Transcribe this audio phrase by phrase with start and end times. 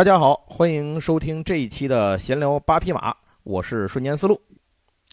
[0.00, 4.40] 大家好，欢迎收听这一期的闲聊八匹马，我是瞬间思路。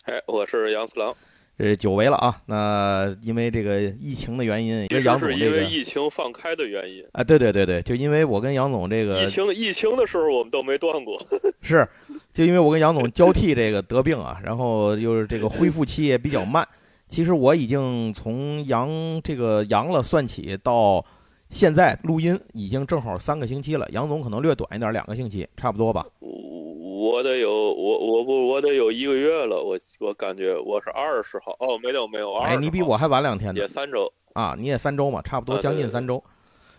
[0.04, 1.14] 哎，我是杨四郎。
[1.58, 2.42] 呃，久违了啊！
[2.46, 7.22] 那因为这个疫情的原因，这杨总是因为疫情放开的原因啊。
[7.22, 11.22] 对对对对，就因为我跟杨总这个疫情疫情的时候我们都没断过。
[11.62, 11.86] 是，
[12.32, 16.66] 就因为我跟杨总交替这个得病啊，然后就是这个恢复期也比较慢。
[17.10, 18.90] 其实我已经从阳
[19.22, 21.04] 这个阳了算起到。
[21.50, 26.06] 现在录音已经正好三个星期了，杨总可能略短一点，两个星期差不多吧。
[26.20, 32.50] 我得有我我不我得有一个月了，我我感觉我是二十号哦，没有没有二。
[32.50, 33.60] 哎，你比我还晚两天呢。
[33.60, 36.22] 也三周啊，你也三周嘛，差不多将近三周。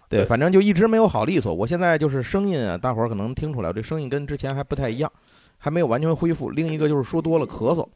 [0.08, 1.52] 对，反正就一直没有好利索。
[1.52, 5.10] 我现在就是声音啊，大伙儿可能听出来，这声音跟之前还不太一样，
[5.56, 6.50] 还没有完全恢复。
[6.50, 7.86] 另一个就是说多了咳嗽，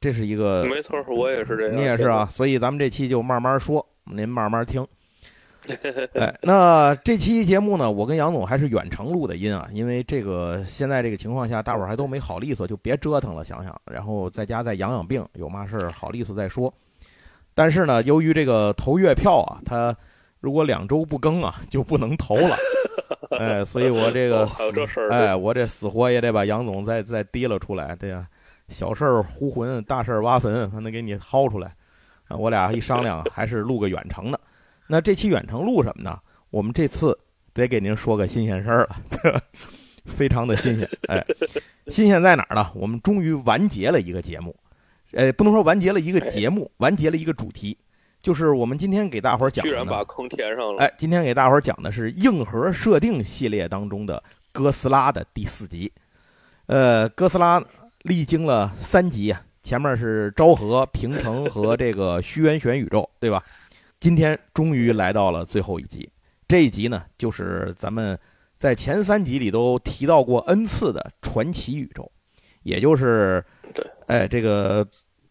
[0.00, 0.64] 这是一个。
[0.64, 1.76] 没错，我也是这样。
[1.76, 4.86] 你也是啊，所以咱们这期就慢慢说，您慢慢听。
[6.14, 16.72] 哎，那这期节目呢，我跟杨总还是远程录的音啊，因为这个现在这个情况下，大伙儿还都没好利索，就别折腾了，想想，然后在家再养养病，有嘛事儿好利索再说。
[17.54, 19.96] 但是呢，由于这个投月票啊，他
[20.40, 22.56] 如果两周不更啊，就不能投了。
[23.38, 24.48] 哎，所以我这个
[25.10, 28.26] 哎，我这死活也得把杨总再再提了出来，对呀，
[28.68, 31.72] 小事儿呼魂，大事儿挖坟，还能给你薅出来。
[32.28, 34.40] 我俩一商量，还是录个远程的。
[34.86, 36.18] 那这期远程录什么呢？
[36.50, 37.18] 我们这次
[37.54, 39.40] 得给您说个新鲜事儿了，
[40.04, 40.86] 非常的新鲜。
[41.08, 41.24] 哎，
[41.86, 42.70] 新鲜在哪儿呢？
[42.74, 44.54] 我们终于完结了一个节目，
[45.12, 47.78] 呃，不能说完结了一个节目，完结了一个主题，
[48.20, 49.70] 就是我们今天给大伙儿讲的。
[49.70, 50.82] 居然把坑填上了！
[50.82, 55.90] 哎，今天给大伙儿讲的是硬核设定系列当中的哥斯拉的第四集。
[56.66, 57.62] 呃，哥斯拉
[58.02, 63.42] 历经了三集啊，前面是昭和、平成和这个虚渊玄宇宙，对吧？
[64.02, 66.10] 今天终于来到了最后一集，
[66.48, 68.18] 这一集呢，就是咱们
[68.56, 72.10] 在前三集里都提到过 n 次的传奇宇宙，
[72.64, 74.84] 也就是对，哎，这个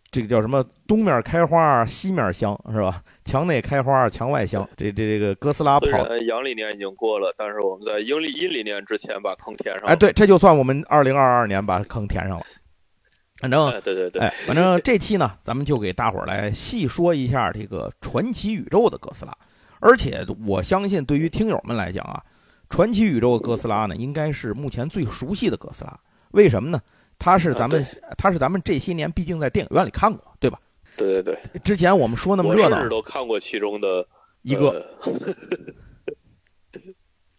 [0.09, 0.65] 这个叫什么？
[0.87, 3.03] 东面开花，西面香，是吧？
[3.25, 4.65] 墙内开花，墙外香。
[4.77, 5.87] 这这这个哥斯拉跑，
[6.25, 9.83] 阳历年已经过了，但是我们在阴历阴历年之前把坑填上。
[9.89, 12.45] 哎，对，这就算我们二零二二年把坑填上了。
[13.41, 19.37] 反正对对对，哎，反正这期呢，咱们就给大伙儿来细说一下这个传奇宇宙的哥斯拉。
[19.79, 22.23] 而且我相信，对于听友们来讲啊，
[22.69, 25.99] 传奇宇宙的哥斯拉呢，应该是目前最熟悉的哥斯拉。
[26.31, 26.79] 为什么呢？
[27.17, 27.83] 它是咱们，
[28.17, 30.59] 它是咱们这些年毕竟在电影院里看过，对吧？
[30.95, 31.59] 对对对。
[31.63, 34.05] 之前我们说那么热闹，都看过其中的
[34.43, 34.85] 一个。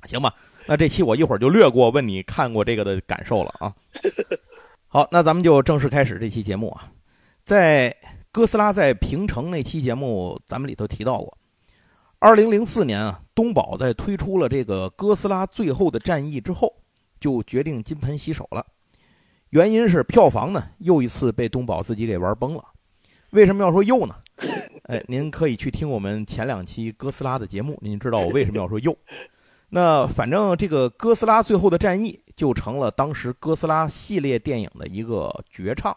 [0.04, 0.34] 行吧，
[0.66, 3.72] 那这期我一会儿就略过问你看过这个的感受了啊。
[4.94, 6.92] 好，那咱们就正式开始这期节目啊。
[7.42, 7.96] 在
[8.30, 11.38] 哥斯拉在平城那期节目，咱们里头提到过，
[12.18, 16.70] 二零零四年啊，东宝在推出了这个《哥斯拉：最后的战役》之后，
[17.18, 18.66] 就决定金盆洗手了。
[19.48, 22.62] 原因是票房呢，又一次被东宝自己给玩崩了。
[23.30, 24.14] 为什么要说又呢？
[24.88, 28.94] 哎，您可以去听我们前两期哥斯拉的节目，您知道我为什么要说又。
[29.74, 32.12] 那反正这个《哥斯拉：最后的战役》。
[32.34, 35.94] 就成了当时哥斯拉系列电影的一个绝唱，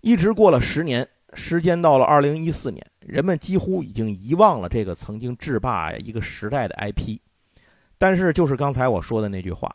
[0.00, 7.18] 一直过了十年，时间到了二零一四年，人们几乎已经遗忘了这个曾经制霸一个时代的 IP。
[7.98, 9.70] 但是，就是刚才我说的那句话：“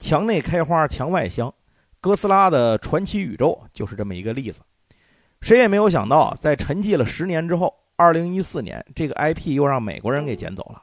[0.00, 1.52] 墙内开花墙外香”，
[2.00, 4.62] 哥斯拉的传奇宇宙就是这么一个例子。
[5.42, 10.82] 谁也没有想到，在沉寂了十年之后，二零一四年，这个 IP 又让美国人给捡走了。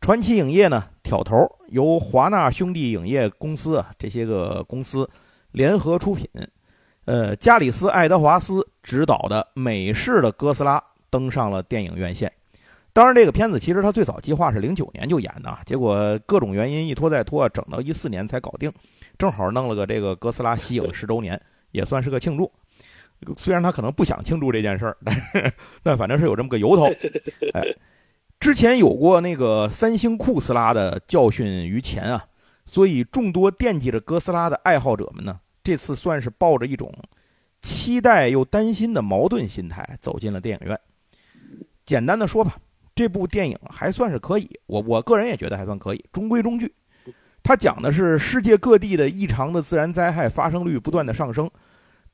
[0.00, 1.36] 传奇影业呢，挑头
[1.68, 5.08] 由华纳兄弟影业公司啊这些个公司
[5.52, 6.26] 联合出品，
[7.04, 12.32] 呃，加里斯·爱德华斯执导的美式的哥斯拉登上了电影院线。
[12.94, 18.72] 当然，这个片子其实他最早计划是零九年就演的，结果各种原因一拖再拖，整到一四年才搞定，
[19.18, 21.40] 正好弄了个这个哥斯拉息影十周年，
[21.72, 22.50] 也算是个庆祝。
[23.36, 25.52] 虽然他可能不想庆祝这件事儿，但是
[25.82, 26.86] 但反正是有这么个由头，
[27.52, 27.62] 哎。
[28.40, 32.24] 之前有过那个三星库斯拉的教训于前啊，
[32.64, 36.90] 所以众多惦记着哥斯拉的爱好者们呢，这次算是抱着一种
[37.60, 40.80] 期待又担心的矛盾心态走进了电影院。
[41.84, 42.56] 简单的说吧，
[42.94, 46.74] 这部电影还算是可以，我我个人也觉得还算可以，中规中矩。
[47.42, 51.50] 它讲的是世界各地的异常的自然灾害发生率不断的上升，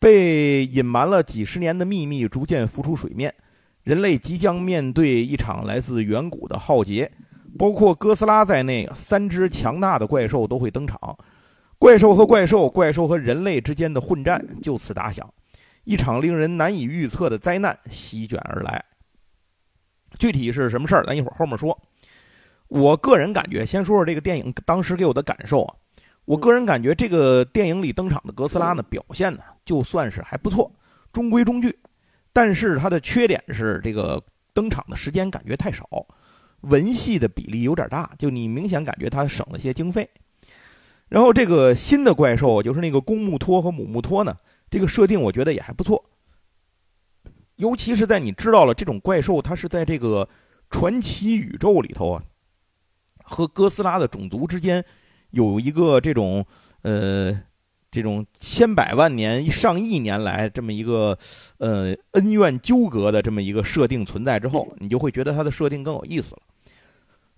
[0.00, 3.32] 被隐瞒了几十年的秘密逐渐浮出水面。
[3.86, 7.08] 人类即将面对一场来自远古的浩劫，
[7.56, 11.16] 包括哥斯拉在内，三只强大的怪兽都会登场。
[11.78, 15.32] 怪兽和怪兽，怪兽和人类之间的混战就此打响，
[15.84, 18.84] 一场令人难以预测的灾难席卷而来。
[20.18, 21.80] 具体是什么事儿，咱一会儿后面说。
[22.66, 25.74] 我个人感觉，先说说这个电影当时给我的感受啊。
[26.24, 30.72] 我个人感觉这个电影里登场的哥斯拉呢，表现呢就算是还不错，
[31.12, 31.78] 中规中矩。
[32.36, 34.22] 但是它的缺点是这个
[34.52, 35.88] 登场的时间感觉太少，
[36.60, 40.06] 文戏的比例有点大，就你明显感觉它省了些经费。
[41.08, 44.36] 然后这个新的怪兽就是那个公木托和母木托呢，
[44.68, 46.04] 这个设定我觉得也还不错。
[47.54, 50.28] 尤其是在你知道了这种怪兽它是在这个
[50.68, 52.22] 传奇宇宙里头啊，
[53.24, 54.84] 和哥斯拉的种族之间。
[55.30, 56.44] 有一个这种，
[56.82, 57.32] 呃，
[57.96, 61.16] 这种千百万年、上亿年来这么一个，
[61.56, 66.42] 呃，恩怨纠葛的这么一个设定存在之后，你就会觉得它的设定更有意思了。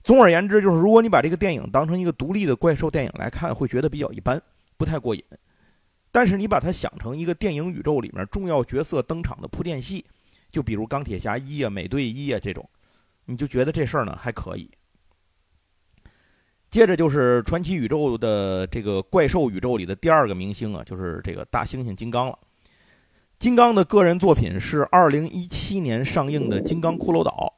[0.03, 4.43] 总而言之，就是如果你把这个电影当成一个独立的怪兽电影来看，会觉得比较一般，
[4.77, 5.23] 不太过瘾。
[6.11, 10.05] 但是你把它想成一个电影宇宙里面重要角色登场的铺垫戏，
[10.51, 12.69] 就比如钢铁侠一啊、美队一啊这种，
[13.27, 14.69] 你就觉得这事儿呢还可以。
[16.71, 22.39] 接着就是传奇宇宙的这个怪兽宇宙里的第二个明星啊，就是这个大猩猩金刚了。
[23.39, 27.55] 金刚的个人作品是二零一七年上映的《金刚骷髅岛》，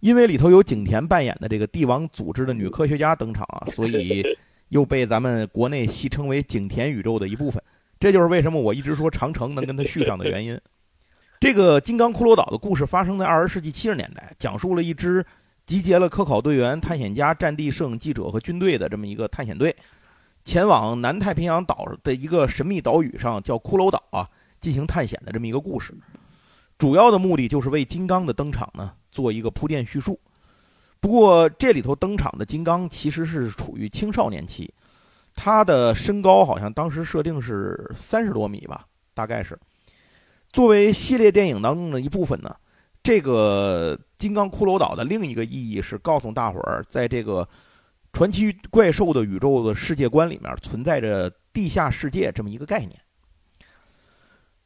[0.00, 4.24] 因为里头有景甜扮演的这个帝王组织的女科学家登场啊，所以
[4.70, 7.62] 又被咱们国内戏称为景甜宇宙的一部分。
[8.00, 10.58] 这就是为什么我一直说长城能跟它续上的原因。
[11.38, 15.24] 这个《金刚骷髅岛》的故事发生在二十世纪七十年代，讲述了一支。
[15.66, 19.74] 集结了科考队员、探险家、战地摄影记者和军队的这么一个探险队，
[20.44, 24.28] 前往南太平洋岛的一个神秘岛屿上，叫骷髅岛啊，
[24.60, 25.94] 进行探险的这么一个故事。
[26.76, 30.18] 主要的目的就是为金刚的登场呢做一个铺垫叙述。
[30.98, 34.72] 不过这里头登场的金刚其实是处于青少年期，
[35.34, 39.56] 他的身高好像当时设定是三十多米吧，大概是。
[40.52, 42.56] 作为系列电影当中的一部分呢。
[43.02, 47.48] 这个金刚骷髅岛的另一个意义是告诉大伙儿，在这个
[48.12, 52.90] 传奇怪兽的宇宙的世界观里面，存在着地下世界这么一个概念。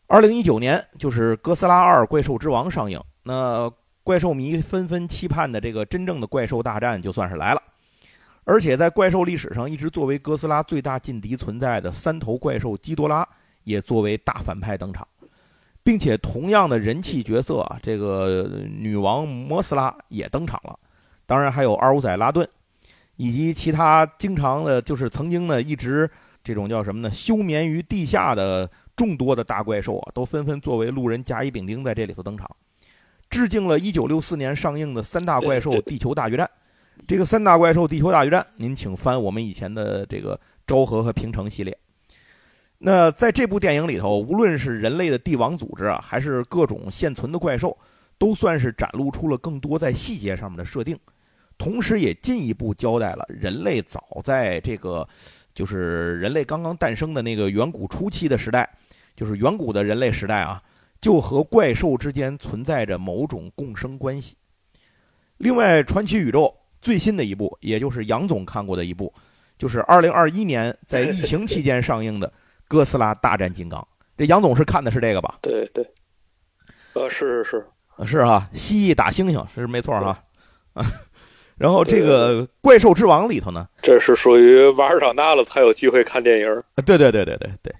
[0.06, 3.70] 二零一九年，就是《哥斯拉二：怪兽之王》上映，那
[4.02, 7.62] 怪兽迷纷纷期盼的这个真正的怪兽大战就算是来了。
[8.44, 13.26] 而且在怪兽历史上一直作为哥斯拉最大劲敌存在的三头怪兽基多拉，
[13.62, 15.08] 也作为大反派登场。
[15.84, 20.76] 并且同样的人气角色啊，这个女王摩斯拉也登场了，
[21.26, 22.48] 当然还有二五仔拉顿，
[23.16, 26.10] 以及其他经常的，就是曾经呢一直
[26.42, 32.48] 这种叫什么呢，休眠于地下的众多的大怪兽啊，都纷纷作为路人甲乙丙丁在这里头登场，
[33.28, 36.50] 致敬了1964年上映的三大怪兽地球大决战。
[37.06, 41.76] 这个三大怪兽地球大决战，您请翻我们以前的这个昭和和平成系列。
[42.86, 47.74] 那在这部电影里头，无论是人类的帝王组织啊，还是各种现存的怪兽，
[48.18, 50.94] 都算是展露出了更多在细节上面的设定，
[51.56, 55.08] 同时也进一步交代了人类早在这个，
[55.54, 58.68] 就是人类刚刚诞生的那个远古初期的时代，
[59.16, 60.62] 就是远古的人类时代啊，
[61.00, 64.36] 就和怪兽之间存在着某种共生关系。
[65.38, 69.10] 另外，传奇宇宙最新的一部，也就是杨总看过的一部，
[69.56, 72.30] 就是二零二一年在疫情期间上映的。
[72.74, 73.86] 哥斯拉大战金刚，
[74.18, 75.38] 这杨总是看的是这个吧？
[75.40, 75.88] 对对，
[76.94, 77.64] 呃，是是
[78.00, 80.18] 是，是啊，蜥蜴打猩猩是没错哈。
[81.56, 86.62] 然后这个怪兽之王里头呢，这是属于玩长大了才有机会看电影。
[86.84, 87.72] 对对对对对对，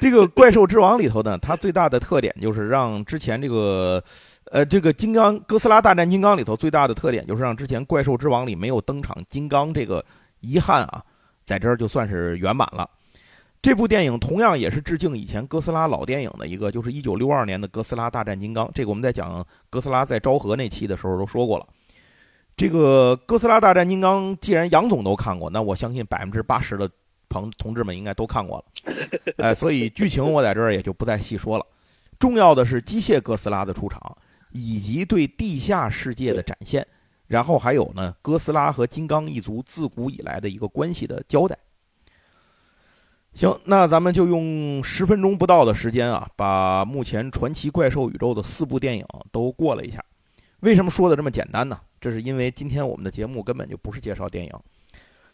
[0.00, 4.02] 这个怪兽之王里头呢，它最大的特点就是让之前这个，
[4.50, 10.04] 呃，这个金刚哥斯拉大战金刚里头最大的特点就是让之前怪兽之王里没有登场金刚这个
[10.40, 11.00] 遗憾啊，
[11.44, 12.90] 在这儿就算是圆满了。
[13.62, 18.66] 这部电影同样也是致敬以前哥斯拉老电影的一个，就是一九六二年的《哥斯拉大战金刚》。
[18.74, 21.66] 这个我们在讲哥斯拉在昭和那期的时候都说过了。
[22.56, 26.90] 这个《哥斯拉大战金刚》，既然杨总都看过，那我相信百分之八十的
[27.28, 28.94] 朋同志们应该都看过了。
[29.36, 31.66] 哎，所以剧情我在这儿也就不再细说了。
[32.18, 34.16] 重要的是机械哥斯拉的出场，
[34.52, 36.86] 以及对地下世界的展现，
[37.26, 41.54] 然后还有呢，哥斯拉和金刚一族自古以来的一个关系的交代。
[43.32, 50.04] 行，那咱们就用十分钟不到的时间啊，把目前传奇怪兽宇宙的四部电影都过了一下。
[50.60, 51.80] 为什么说的这么简单呢？
[52.00, 54.52] 这是因为今天我们的节目根本就不是介绍电影，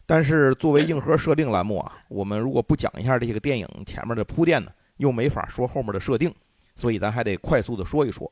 [0.04, 6.32] 但是作为硬核设定栏目啊，我们如果不讲一下这个电影前面的铺垫呢，又没法说后面的设定，
[6.74, 8.30] 所以咱还得快速的说一说。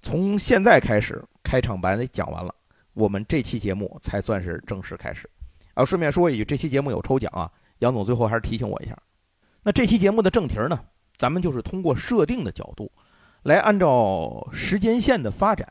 [0.00, 2.54] 从现在开始，开场白讲完了，
[2.94, 5.28] 我们这期节目才算是正式开始。
[5.74, 7.50] 啊，顺便说一句，这期节目有抽奖啊。
[7.82, 8.96] 杨总最后还是提醒我一下，
[9.64, 10.78] 那这期节目的正题呢，
[11.16, 12.90] 咱们就是通过设定的角度，
[13.42, 15.68] 来按照时间线的发展，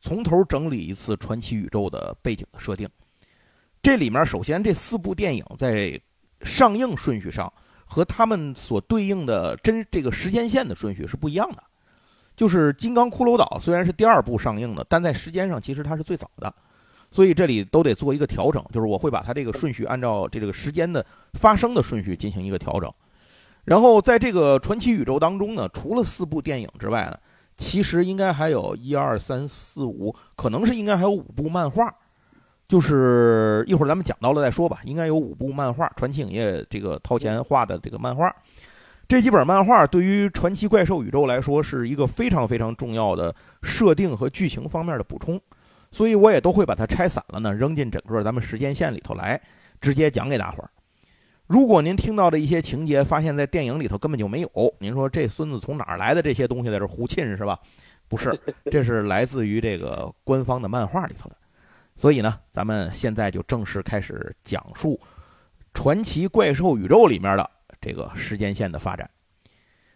[0.00, 2.88] 从头整理一次传奇宇宙的背景的设定。
[3.80, 6.00] 这里面首先这四部电影在
[6.42, 7.52] 上映顺序上
[7.84, 11.62] 和他们所对应的真这个时间线的顺序是不一样的。
[12.34, 16.52] 就是《金刚骷髅岛》虽然是第二部上映的，但在时间上其实它是最早的，
[17.12, 18.64] 所以这里都得做一个调整。
[18.72, 21.04] 就是我会把它这个顺序按照这个时间的
[21.34, 22.92] 发生的顺序进行一个调整。
[23.64, 27.16] 然后在这个传奇宇宙当中呢，除了四部电影之外呢，
[27.56, 31.94] 其实应该还有一二三四五，可能是应该还有五部漫画。
[32.68, 38.34] 就是一会儿咱们讲到了再说吧，应该有五部漫画，传奇影业这个掏钱画的这个漫画。
[39.06, 45.38] 这几本漫画对于传奇怪兽宇宙来说是一个非常非常重要的设定和剧情方面的补充，
[45.92, 49.40] 所以我也都会把它拆散了呢，扔进整个咱们时间线里头来，
[49.80, 50.70] 直接讲给大伙儿。
[51.46, 57.56] 如果您听到的一些情节发现在电影里头根本就没有，您说这孙子从哪儿来的这些东西在这胡沁是吧？
[58.08, 58.36] 不是，
[58.70, 61.36] 这是来自于这个官方的漫画里头的。
[61.94, 64.98] 所以呢，咱们现在就正式开始讲述
[65.74, 67.48] 传奇怪兽宇宙里面的。
[67.80, 69.10] 这个时间线的发展，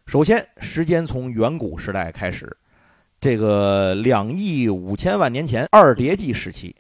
[0.06, 2.56] 首先，时间从远古时代开始，
[3.26, 6.76] 这个两亿五千万年前二叠纪时期，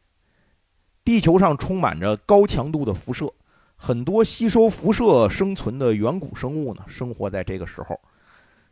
[1.04, 3.28] 地球上充满着高强度的辐射，
[3.74, 8.00] 很多吸收辐射生存的远古生物呢，生活在这个时候，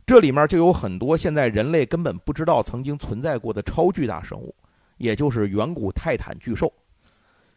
[0.05, 4.55] 这里面就有很多现在人类根本不知道曾经存在过的超巨大生物，
[4.95, 6.71] 也就是远古泰坦巨兽。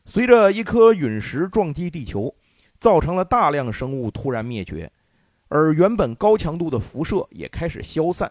[0.05, 2.35] 随着一颗陨石撞击地球。
[2.81, 4.91] 造成了大量生物突然灭绝，
[5.49, 8.31] 而原本高强度的辐射也开始消散。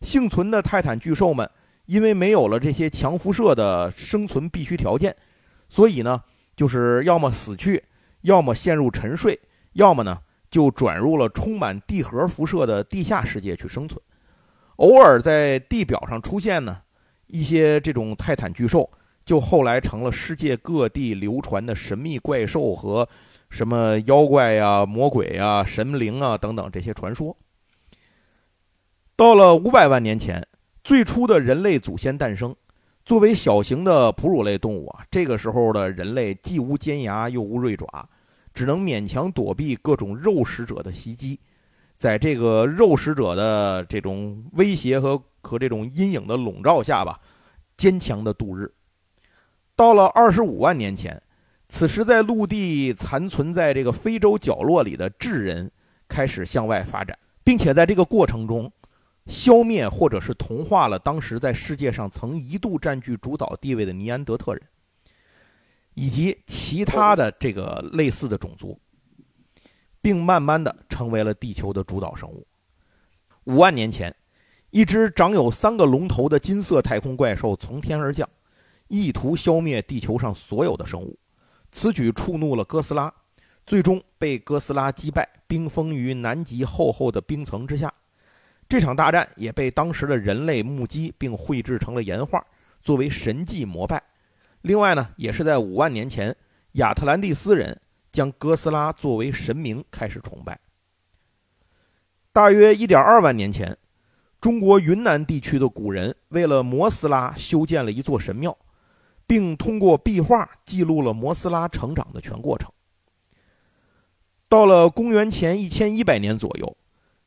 [0.00, 1.48] 幸存的泰坦巨兽们
[1.86, 5.14] 因为没有了这些强辐射的生存必须条件，
[5.68, 6.22] 所以呢，
[6.56, 7.82] 就是要么死去，
[8.22, 9.38] 要么陷入沉睡，
[9.72, 10.18] 要么呢
[10.50, 14.00] 就转入了充满地核辐射的地下世界去生存。
[14.76, 16.78] 偶尔在地表上出现呢
[17.26, 18.90] 一些这种泰坦巨兽，
[19.24, 23.08] 就后来成了世界各地流传的神秘怪兽和。
[23.48, 27.34] 什么妖怪呀、魔鬼呀、神灵啊等等这些传说。
[29.16, 30.46] 到了五百万年前，
[30.84, 32.54] 最初的人类祖先诞生。
[33.02, 37.86] 作为小型的哺乳类动物啊，这个时候的人类既无尖牙又无锐爪，
[38.52, 41.40] 只能勉强躲避各种肉食者的袭击。
[41.96, 47.18] 在这个肉食者的这种威胁和和这种阴影的笼罩下吧，
[47.78, 48.70] 坚强的度日。
[49.74, 51.20] 到了二十五万年前。
[51.68, 55.68] 此时，在陆地残存在这个非洲角落里的智人
[56.06, 58.70] 开始向外发展，并且在这个过程中，
[59.26, 64.62] 消灭或者是同化了当时在世界上曾一度占据主导地位的尼安德特人，
[65.94, 68.78] 以及其他的这个类似的种族，
[70.00, 72.46] 并慢慢的成为了地球的主导生物。
[73.44, 74.14] 五万年前，
[74.70, 78.28] 一只长有三个龙头的金色太空怪兽从天而降，
[78.88, 81.18] 意图消灭地球上所有的生物。
[81.72, 83.12] 此举触怒了哥斯拉，
[83.66, 87.92] 最终被哥斯拉击败，冰封于南极厚厚的冰层之下。
[88.68, 92.44] 这场大战也被当时的人类目击并绘制成了岩画，
[92.82, 94.02] 作为神迹膜拜。
[94.62, 96.34] 另外呢，也是在五万年前，
[96.72, 97.80] 亚特兰蒂斯人
[98.10, 100.58] 将哥斯拉作为神明开始崇拜。
[102.32, 103.76] 大约一点二万年前，
[104.40, 108.56] 中国云南地区的古人为了摩斯拉修建了一座神庙。
[109.28, 112.70] 并通过壁画记录了摩斯拉成长的全过程。
[114.48, 116.76] 到了公元前一千一百年左右，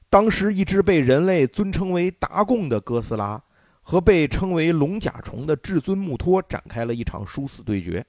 [0.10, 3.42] 当时一只被人类尊称为达贡的哥斯拉
[3.82, 8.06] 和被称为龙甲虫的至尊穆托展开了一场殊死对决。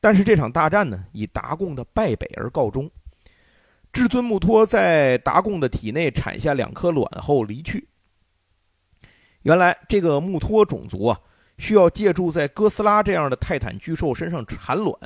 [0.00, 2.90] 但是这场大战呢，以达贡的败北而告终。
[3.92, 7.88] 至尊穆托在达贡的体内产下两颗卵后离去。
[9.42, 11.20] 原来这个穆托种族啊。
[11.58, 14.96] 需要借助在哥斯拉这样的泰坦巨兽身上产卵，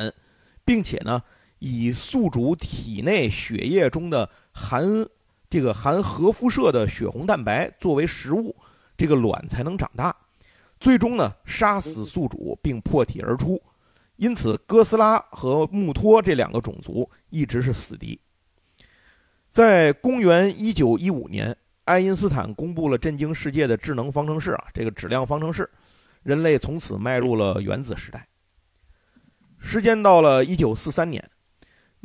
[0.64, 1.20] 并且呢，
[1.58, 5.06] 以宿主体内血液中的含
[5.48, 8.54] 这个含核辐射的血红蛋白作为食物，
[8.96, 10.14] 这个卵才能长大，
[10.80, 13.62] 最终呢杀死宿主并破体而出。
[14.16, 18.18] 因此，哥斯拉和穆托这两个种族一直是死敌。
[19.48, 25.70] 在公元一九一五年，爱因斯坦公布了震惊世界的智能方程式啊，这个质量方程式。
[26.22, 28.26] 人类从此迈入了原子时代。
[29.58, 31.22] 时间到了一九四三年，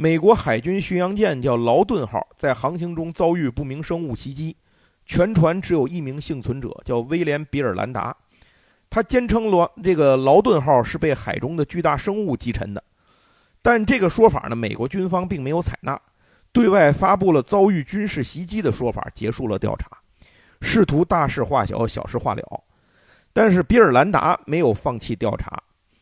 [0.02, 4.58] 美国海军巡洋舰叫劳顿号，在航行中遭遇不明生物袭击，
[5.06, 8.18] 全船只有一名幸存者，叫威廉·比尔兰达。
[8.90, 12.84] 他坚称罗这个劳顿号是被海中的巨大生物击沉的，
[13.62, 16.02] 但这个说法呢，美国军方并没有采纳，
[16.52, 19.88] 对外发布了遭遇军事袭击的说法，结束了调查，
[20.62, 22.64] 试图大事化小，小事化了。
[23.32, 25.62] 但是比尔兰达没有放弃调查，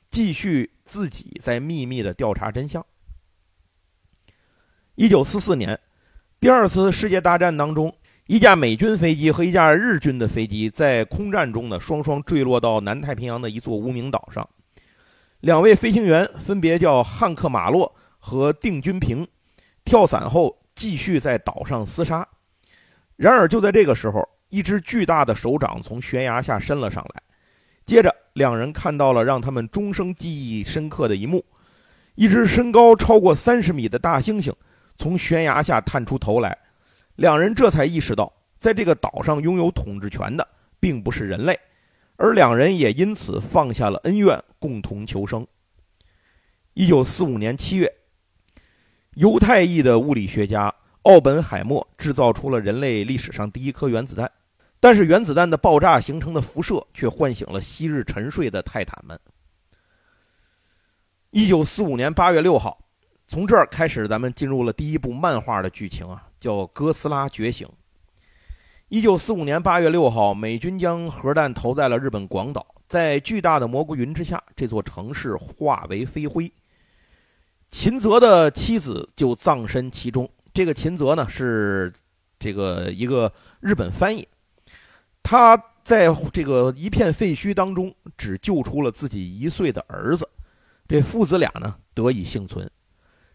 [0.10, 2.82] 继续自己在秘密的调查真相。
[5.00, 5.80] 一九四四年，
[6.42, 7.90] 第二次世界大战当中，
[8.28, 14.46] 一架美军飞机和一架日军的飞机在空战中呢，双双坠落到南太平洋的一座无名岛上。
[15.40, 19.26] 两位飞行员分别叫汉克·马洛和丁军平，
[19.86, 22.28] 跳伞后继续在岛上厮杀。
[23.16, 27.24] 然而，就在这个时候，一只巨大的手掌从悬崖下伸了上来，
[27.86, 31.42] 接着两人看到了让他们终生记忆深刻的一幕：
[32.16, 34.54] 一只身高超过三十米的大猩猩。
[35.00, 36.56] 从悬崖下探出头来，
[37.16, 40.46] 两人这才意识到，在这个岛上拥有统治权的
[40.78, 41.58] 并不是人类，
[42.18, 45.48] 而两人也因此放下了恩怨，共同求生。
[46.74, 47.90] 一九四五年七月，
[49.14, 54.30] 犹太裔的物理学家奥本海默制造出了人类历史上第一颗原子弹，
[54.82, 59.18] 但是原子弹的爆炸形成的辐射却唤醒了昔日沉睡的泰坦们。
[61.32, 62.78] 一九四五年八月六号。
[63.30, 67.68] 从这儿开始，咱们进入了第一部漫画的剧情啊，叫《哥斯拉觉醒》。
[68.88, 76.52] 一九四五年八月六号，美军将核弹投在了日本广岛，在巨大的蘑菇云之下，这座城市化为飞灰。
[77.70, 80.28] 秦泽的妻子就葬身其中。
[80.52, 81.94] 这个秦泽呢，是
[82.40, 84.28] 这个一个日本翻译，
[85.22, 90.28] 他在这个一片废墟当中，只救出了自己一岁的儿子，
[90.88, 92.68] 这父子俩呢得以幸存。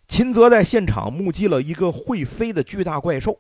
[0.07, 3.39] 秦泽在现场目击了一个会飞的巨大怪兽，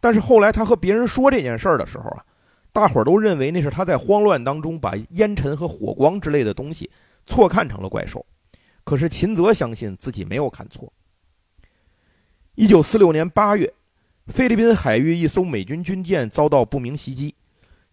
[0.00, 2.24] 但是后来他和别人说这件事儿的时候啊，
[2.72, 6.90] 大伙儿都认为那是他在慌乱当中把烟尘和火光之类的东西
[7.26, 8.24] 错看成了怪兽。
[8.84, 10.92] 可是秦泽相信自己没有看错。
[12.56, 13.72] 一九四六年八月，
[14.26, 17.34] 菲律宾海域一艘美军军舰遭到不明袭击，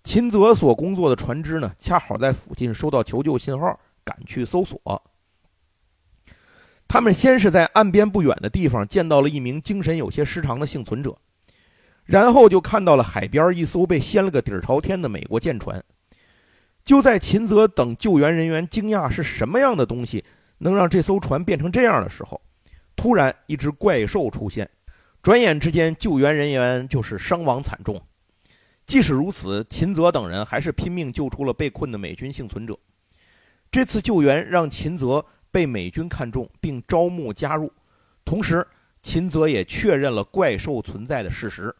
[0.04, 4.80] 秦泽所工作的船只呢，恰好在附近收到求救信号，赶去搜索。
[6.90, 11.16] 他们先是在岸边不远的地方见到了一名精神有些失常的幸存者，
[12.04, 15.82] 然后就看到了海边一艘被掀了个底儿朝天的美国舰船。
[16.84, 20.26] 就在秦泽等救援人员惊讶是什么样的东西
[20.58, 22.42] 能让这艘船变成这样的时候，
[22.96, 24.68] 突然一只怪兽出现，
[25.22, 28.02] 转眼之间救援人员就是伤亡惨重。
[28.88, 32.76] 即使如此，秦泽等人还是拼命救出了被困的美军幸存者。
[33.70, 35.24] 这次救援让秦泽。
[35.52, 37.72] 被美军看中并招募加入，
[38.24, 38.66] 同时
[39.02, 41.74] 秦泽也确认了怪兽存在的事实。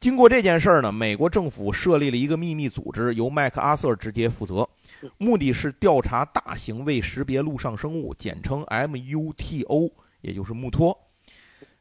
[0.00, 4.68] 经过这件事儿呢，美国政府设立了一个秘密组织，由麦克阿瑟直接负责，
[5.16, 10.98] 目的是调查大型未识别陆上生物，简称 MUTO，也就是木托。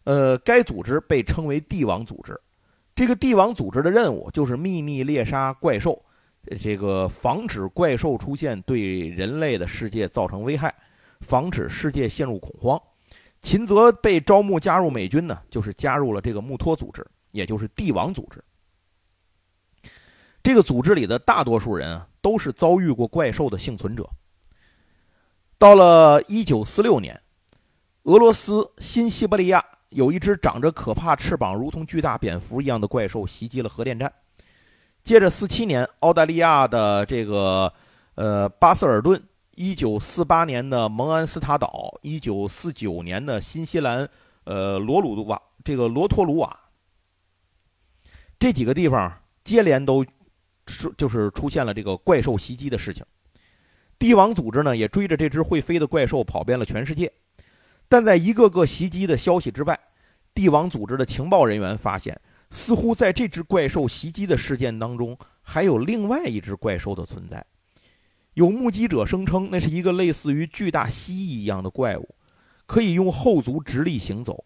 [0.03, 2.39] 呃，该组织被称为帝王组织。
[2.93, 6.05] 这个帝王组织的任务就是秘密猎杀怪兽。
[6.60, 10.73] 这个防止怪兽出现对人类的世界造成危害，
[11.19, 12.82] 防止世界陷入恐慌。
[13.41, 18.43] 秦泽被招募加入美军呢，就是加入了这个木托组织，也就是帝王组织。
[20.43, 24.10] 这个组织里的大多数人啊，都是遭遇过怪兽的幸存者。
[25.58, 27.21] 到了一九四六年，
[28.04, 34.12] 俄罗斯新西伯利亚有一只长着可怕翅膀、如同巨大蝙蝠一样的怪兽袭击了核电站。
[35.04, 37.74] 接着，四七年，澳大利亚的这个
[38.14, 39.20] 呃巴瑟尔顿，
[39.56, 44.08] 一九四八年的蒙安斯塔岛，一九四九年的新西兰
[44.44, 46.58] 呃罗鲁瓦这个罗托鲁瓦，
[48.38, 49.12] 这几个地方
[49.44, 50.06] 接连都
[50.68, 53.04] 是就是出现了这个怪兽袭击的事情。
[53.98, 57.12] 帝王组织呢也追着这只会飞的怪兽跑遍了全世界，
[57.90, 59.78] 但在一个个袭击的消息之外，
[60.36, 62.18] 帝王组织的情报人员发现。
[62.52, 67.44] 似乎在这只怪兽袭击的事件当中，还有另外一只怪兽的存在。
[68.34, 72.16] 有目击者声称，那是一个类似于巨大蜥蜴一样的怪物，
[72.66, 74.46] 可以用后足直立行走。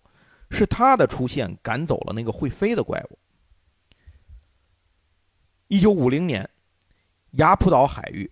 [0.52, 3.18] 是它的出现赶走了那个会飞的怪物。
[5.68, 6.48] 一九五零年，
[7.32, 8.32] 雅普岛海域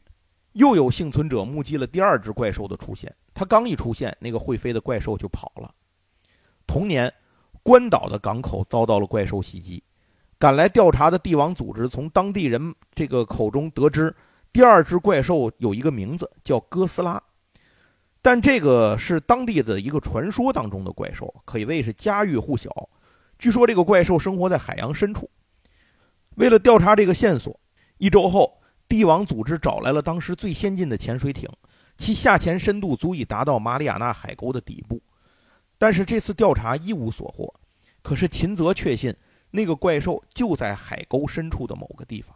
[0.52, 3.14] 又有幸存者目击了第二只怪兽的出现。
[3.34, 5.74] 它刚一出现，那个会飞的怪兽就跑了。
[6.68, 7.12] 同年。
[7.64, 9.82] 关岛的港口遭到了怪兽袭击，
[10.38, 14.14] 赶来调查的帝王组织从当地人这个口中得知，
[14.52, 17.24] 第二只怪兽有一个名字叫哥斯拉，
[18.22, 22.90] 但这个是当地的一个传说当中的怪兽，可以谓是家喻户晓。
[23.40, 25.30] 据说这个怪兽生活在海洋深处。
[26.36, 27.58] 为了调查这个线索，
[27.98, 31.50] 一周后，帝王组织找来了当时最先进的潜水艇，
[31.98, 35.02] 其下潜深度足以达到马里亚纳海沟的底部。
[35.84, 37.54] 但是这次调查一无所获，
[38.02, 39.14] 可是秦泽确信
[39.52, 42.34] 那个怪兽就在海沟深处的某个地方。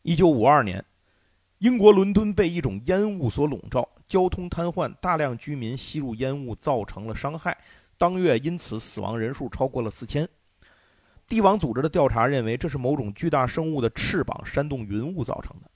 [0.00, 0.82] 一九五二年，
[1.58, 7.54] 英国伦敦被一种烟雾所笼罩，交通瘫痪，大量居民吸入烟雾，造成了伤害。
[7.98, 10.26] 当月因此死亡人数超过了四千。
[11.26, 15.70] 帝王组织的调查认为，这是某种巨大生物的翅膀扇动云雾造成的。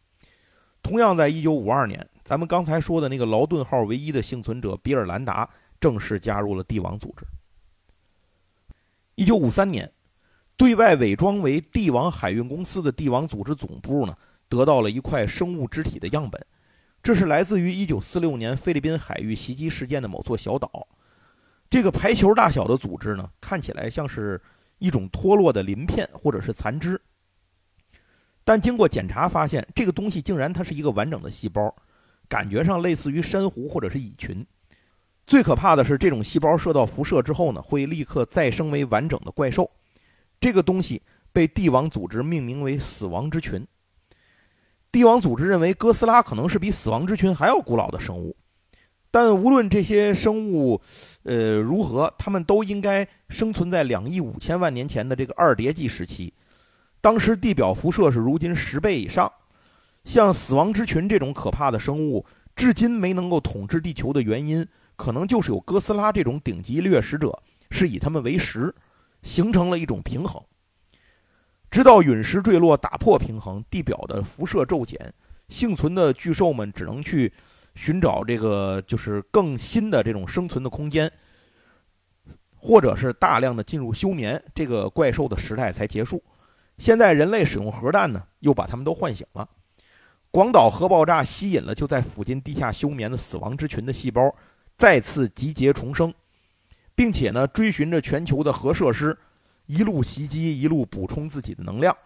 [0.83, 5.47] 同样，在一九五二年，咱们刚才说的那个劳顿号唯一的幸存者比尔兰达
[5.83, 7.27] 正式加入了帝王组织。
[9.17, 9.93] 一九五三年，
[10.57, 14.17] 对外伪装为帝王海运公司的帝王组织总部呢，
[14.49, 16.41] 得到了一块生物肢体的样本，
[17.03, 20.87] 这是来自于一九四六年菲律宾海域袭击事件的某座小岛。
[21.69, 24.41] 这个排球大小的组织呢，看起来像是
[24.79, 27.01] 一种脱落的鳞片或者是残肢，
[28.45, 31.75] 但经过检查发现，这个东西竟然它是一个完整的细胞，
[32.29, 34.47] 感觉上类似于珊瑚或者是蚁群。
[35.27, 39.71] 最可怕的是，这种细胞受到辐射之后呢，会立刻再生为完整的怪兽。
[40.41, 41.01] 这个东西
[41.33, 43.67] 被帝王组织命名为“死亡之群”。
[44.91, 48.37] 帝王组织认为哥斯拉可能是比死亡之群还要古老的生物。
[49.11, 50.81] 但无论这些生物，
[51.23, 56.33] 呃如何，它们都应该生存在两亿五千万年前的这个二叠纪时期。
[57.01, 59.31] 当时地表辐射是如今十倍以上。
[60.05, 68.75] 像死亡之群这种可怕的生物，至今没能够统治地球的原因，可能就是有哥斯拉这种顶级掠食者是以它们为食，
[69.23, 70.43] 形成了一种平衡。
[71.71, 75.13] 直到陨石坠落打破平衡，地表的辐射骤减，
[75.49, 77.33] 幸存的巨兽们只能去。
[77.75, 81.11] 寻找这个就是更新的这种生存的空间，
[82.55, 86.23] 或者是大量的进入休眠，这个怪兽的时代才结束。
[86.77, 89.49] 现在人类使用核弹呢，又把他们都唤醒了。
[90.31, 94.31] 广岛核爆炸吸引了就在附近地下休眠的死亡之群的细胞，
[94.77, 96.13] 再次集结重生，
[96.95, 99.17] 并且呢，追寻着全球的核设施，
[99.67, 101.97] 一路袭击，一路补充自己的能量。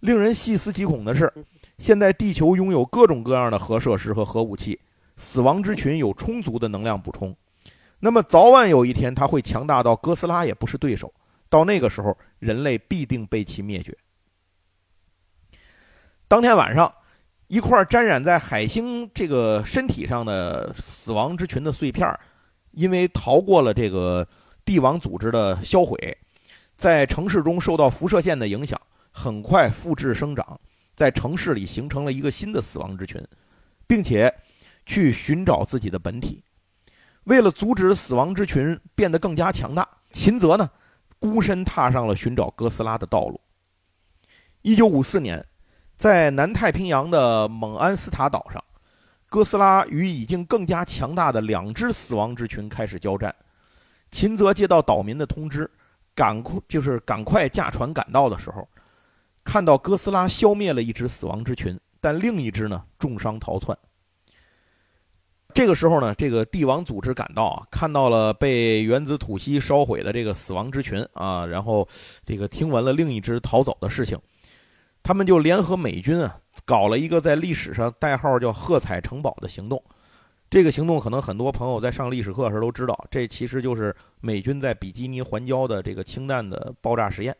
[0.00, 1.32] 令人细思极恐的是，
[1.78, 4.78] 现在地球拥有各种各样的核设施和核武器。
[5.16, 7.36] 死亡之群有充足的能量补充，
[7.98, 11.12] 那么早晚有一天，它会强大到哥斯拉也不是对手。
[11.50, 13.94] 到那个时候，人类必定被其灭绝。
[16.26, 16.90] 当天晚上，
[17.50, 22.08] 一块沾染在海星这个身体上的死亡之群的碎片，
[22.70, 24.24] 因为逃过了这个
[24.64, 26.16] 帝王组织的销毁，
[26.76, 30.60] 在城市中受到辐射线的影响，很快复制生长，
[30.94, 33.20] 在城市里形成了一个新的死亡之群，
[33.86, 34.32] 并且。
[34.86, 36.42] 去寻找自己的本体，
[37.24, 40.68] 为了阻止死亡之群变得更加强大，秦泽呢
[41.20, 43.40] 孤身踏上了寻找哥斯拉的道路。
[44.62, 45.46] 一九五四年，
[46.00, 48.64] 在南太平洋的蒙安斯塔岛上，
[49.28, 53.34] 哥斯拉与已经更加强大的两只死亡之群开始交战。
[54.10, 55.70] 秦泽接到岛民的通知，
[56.14, 58.66] 赶快就是赶快驾船赶到的时候，
[59.44, 63.76] 看到哥斯拉消灭了一只死亡之群，但另一只呢重伤逃窜。
[65.52, 71.86] 这个时候呢，这个帝王组织赶到啊，看到了被原子吐息烧毁的这个死亡之群啊，然后
[72.24, 74.18] 这个听闻了另一只逃走的事情，
[75.02, 79.82] 他们就联合美军啊，搞了一个在历史上代号叫“喝彩城堡”的行动。
[80.48, 87.36] 这个行动可能很多朋友在上历史课时都知道，这其实就是美军在比基尼环礁的这个氢弹的爆炸实验。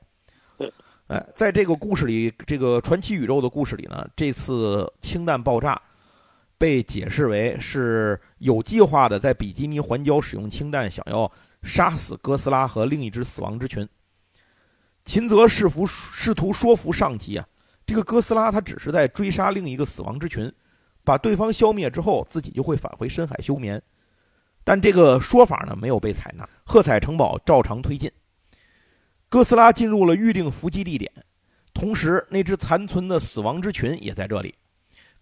[1.08, 5.80] 哎，在这个故事里，这个传奇宇宙的故事里呢，这次氢弹爆炸。
[6.56, 13.88] 被解释为是有计划的在比基尼环礁使用氢弹，想要杀死哥斯拉和另一只死亡之群。
[15.04, 17.46] 秦泽试图试图说服上级啊，
[17.86, 20.52] 这个哥斯拉他只是在追杀另一个死亡之群，
[21.02, 23.82] 把对方消灭之后，自己就会返回深海休眠。
[24.62, 28.10] 但这个说法呢没有被采纳，喝彩城堡照常推进。
[29.28, 31.10] 哥斯拉进入了预定伏击地点，
[31.72, 34.54] 同时那只残存的死亡之群也在这里。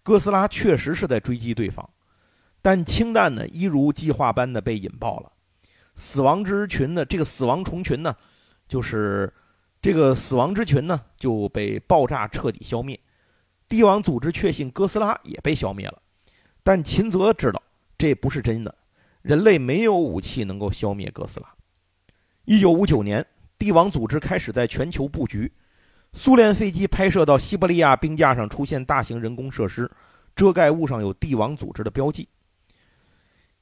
[0.03, 1.87] 哥斯拉确实是在追击对方，
[2.61, 5.31] 但氢弹呢，一如计划般的被引爆了。
[5.95, 8.15] 死亡之群的这个死亡虫群呢，
[8.67, 9.31] 就是
[9.81, 12.99] 这个死亡之群呢就被爆炸彻底消灭。
[13.67, 16.01] 帝王组织确信哥斯拉也被消灭了，
[16.63, 17.61] 但秦泽知道
[17.97, 18.75] 这不是真的，
[19.21, 21.53] 人类没有武器能够消灭哥斯拉。
[22.45, 23.25] 一九五九年，
[23.59, 25.51] 帝王组织开始在全球布局。
[26.13, 29.89] 苏联飞机拍摄到西伯利亚冰架上出现大型人工设施，
[30.35, 32.27] 遮盖物上有帝王组织的标记。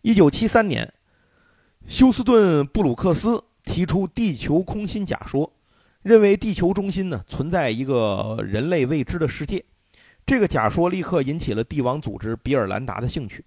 [0.02, 0.94] 一九七三年，
[1.86, 5.52] 休斯顿布鲁克斯提出地球空心假说，
[6.08, 9.64] 认为地球中心呢存在一个人类未知的世界。
[10.26, 13.44] 这个假说立刻引起了帝王组织比尔兰达的兴趣，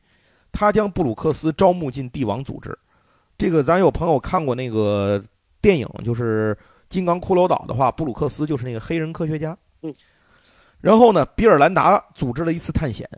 [0.53, 2.79] 他将布鲁克斯招募进帝王组织。
[3.39, 5.23] 这个咱有朋友看过那个
[5.61, 6.57] 电影，就是。
[6.91, 9.57] 金刚骷髅岛的话，布鲁克斯就是那个黑人科学家。
[9.83, 9.95] 嗯，
[10.81, 13.09] 然后呢，比尔兰达组织了一次探险，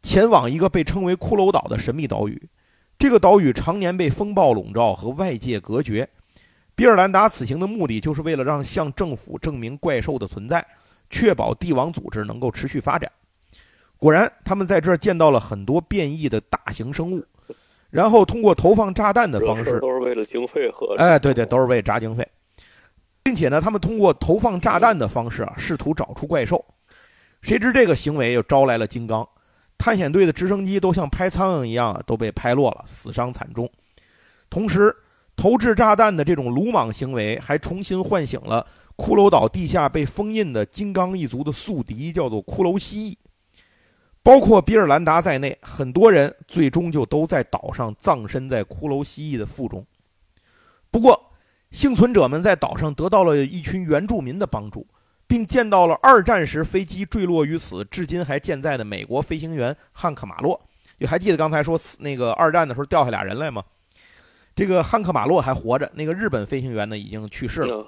[0.00, 2.48] 前往一个被称为骷髅岛的神秘岛屿。
[2.98, 6.08] 这个岛屿常年被风暴笼罩，和外界隔绝。
[6.78, 10.64] 比尔兰达此行的目的，就是为了让向政府证明怪兽的存在，
[11.10, 13.10] 确保帝王组织能够持续发展。
[13.96, 17.26] 果然，他们在这儿见到了很多变异的大型生物，
[17.90, 22.24] 然后通过投放炸弹的方式，都是为了经费和哎，对对，都是为炸经费，
[23.24, 26.64] 并且呢，他们通过投放炸弹的方式啊，试图找出怪兽。
[27.42, 29.28] 谁知这个行为又招来了金刚，
[29.76, 33.68] 探险队的直升机都像拍苍蝇一样都被拍落了，死伤惨重。
[34.48, 34.94] 同时，
[35.38, 43.16] 投掷炸弹的这种鲁莽行为还重新唤醒了骷髅岛地下被封印的金刚一族的宿敌，叫做骷髅蜥蜴。
[44.20, 49.86] 包括比尔兰达在内，很多人最终就都在岛上葬身在骷髅蜥蜴的腹中。
[50.90, 51.30] 不过，
[51.70, 54.84] 幸存者们在岛上得到了一群原住民的帮助，
[55.28, 60.60] 并见到了二战时飞机坠落于此、至今还健在的美国飞行员汉克马洛。
[60.98, 63.62] 你还记得刚才说那个二战的时候掉下俩人来吗？
[64.58, 67.86] 这个汉克马洛还活着，那个日本飞行员呢已经去世了。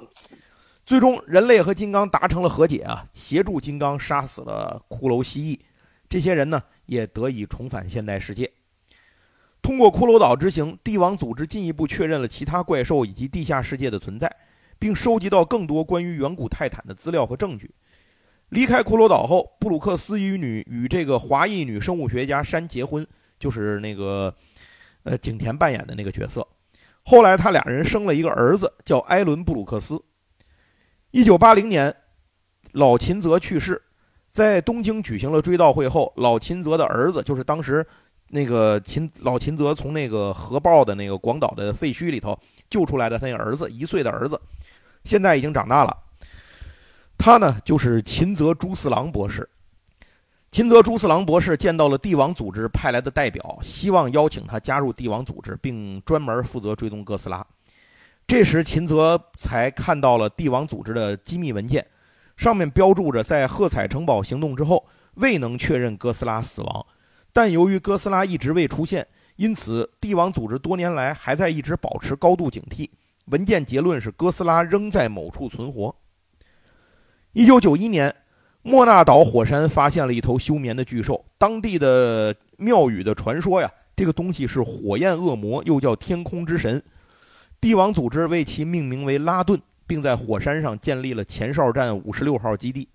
[0.86, 5.58] 最终，人类和金刚达成了和解啊，协助金刚杀死了骷髅蜥蜴。
[6.08, 8.48] 这些人呢，也得以重返现代世界。
[9.60, 14.32] 通过骷髅岛之行，帝王组织进一步确认了其他怪兽以及地下世界的存在，
[14.78, 17.68] 并收集到更多关于远古泰坦的资料和证据。
[18.50, 23.04] 离开骷髅岛后，布鲁克斯与女与这个华裔女生物学家山结婚，
[23.40, 24.32] 就是那个，
[25.02, 26.46] 呃，景甜扮演的那个角色。
[27.10, 30.00] 后来，他俩人生了一个儿子，叫埃伦·布鲁克斯。
[31.10, 31.92] 一九八零年，
[32.70, 33.82] 老秦泽去世。
[34.28, 37.84] 在东京举行了追悼会后，老秦泽的儿子，就是当时
[38.28, 42.38] 那个秦老秦泽从那个核爆的那个广岛的废墟里头
[42.70, 44.40] 救出来的他那儿子，一岁的儿子，
[45.02, 45.96] 现在已经长大了。
[47.18, 49.48] 他呢，就是秦泽朱四郎博士。
[50.50, 57.46] 秦泽朱四郎博士见到了帝王组织派来的代表，希望邀请他加入帝王组织，并专门负责追踪哥斯拉。
[58.26, 61.86] 这时，秦泽才看到了帝王组织的机密文件。
[62.36, 64.84] 上面标注着，在喝彩城堡行动之后，
[65.14, 66.84] 未能确认哥斯拉死亡，
[67.32, 72.90] 但由于哥斯拉一直未出现，因此帝王组织多年来还在一直保持高度警惕。
[73.26, 75.94] 文件结论是哥斯拉仍在某处存活。
[77.34, 78.12] 一九九一年，
[78.62, 86.82] 莫纳岛火山发现了一头休眠的巨兽，当地的庙宇的传说呀，这个东西是火焰恶魔，又叫天空之神，
[87.60, 89.60] 帝王组织为其命名为拉顿。
[89.90, 92.88] 并在火山上建立了前哨站五十六号基地。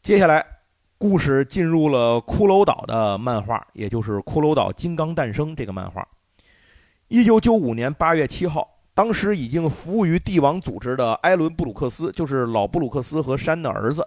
[0.00, 0.42] 接下来，
[0.96, 6.08] 故事进入了骷髅岛的漫画，也就是《骷髅岛金刚诞生》这个漫画。
[7.08, 14.04] 一九九五年八月七号，当时已经服务于帝王组织的埃伦·布鲁克斯，就是老布鲁克斯和山的儿子，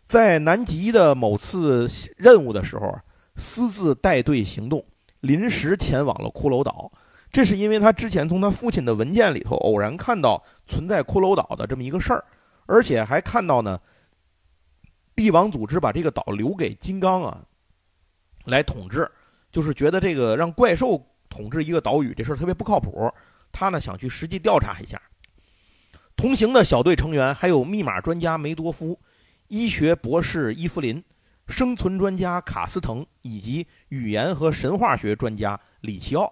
[0.00, 2.98] 在南极的某次任务的时候，
[3.36, 4.82] 私自带队行动，
[5.20, 6.90] 临时前往了骷髅岛。
[7.30, 12.24] 这是因为他之前从他父亲的文件里头偶然看到存在骷髅岛的这么一个事儿，
[12.64, 13.78] 而且还看到呢，
[15.14, 17.44] 帝王组织把这个岛留给金刚啊
[18.46, 19.06] 来统治，
[19.52, 23.12] 就是觉得这个让怪兽统治一个岛屿这事儿特别不靠谱，
[23.58, 25.00] 他呢想去实际调查一下。
[26.14, 29.00] 同行的小队成员还有密码专家梅多夫、
[29.48, 31.02] 医学博士伊芙琳、
[31.48, 36.30] 生存专家卡斯滕以及语言和神话学专家里奇奥。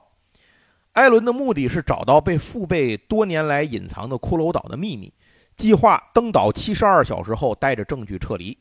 [0.93, 5.13] 艾伦的目的是找到被父辈多年来隐藏的骷髅岛的秘密，
[5.57, 8.57] 计划登岛七十二小时后带着证据撤离。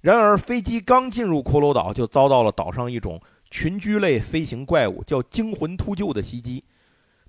[0.00, 6.64] 然而，飞机刚进入骷髅岛，就遭到了岛上一种群居类飞行怪物叫惊魂秃鹫的袭击。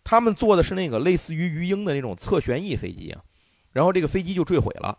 [0.03, 3.21] 他们坐的是那个类似于鱼鹰的那种侧旋翼飞机啊，
[3.71, 4.97] 然后这个飞机就坠毁了。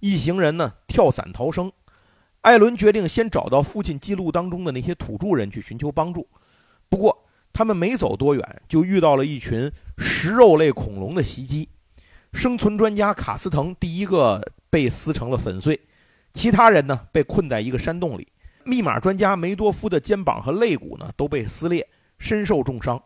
[0.00, 1.72] 一行人呢跳伞逃生。
[2.42, 6.28] 艾伦决定先找到父亲记录当中的那些土著人去寻求帮助，
[6.88, 7.24] 不过。
[7.50, 11.68] 他们没走多远，就遇到了一群食肉类恐龙的袭击。
[12.32, 15.80] 生存专家卡斯滕第一个被撕成了粉碎，
[16.34, 18.28] 其他人呢被困在一个山洞里。
[18.64, 23.02] 密码专家梅多夫的肩膀和肋骨呢都被撕裂，身受重伤。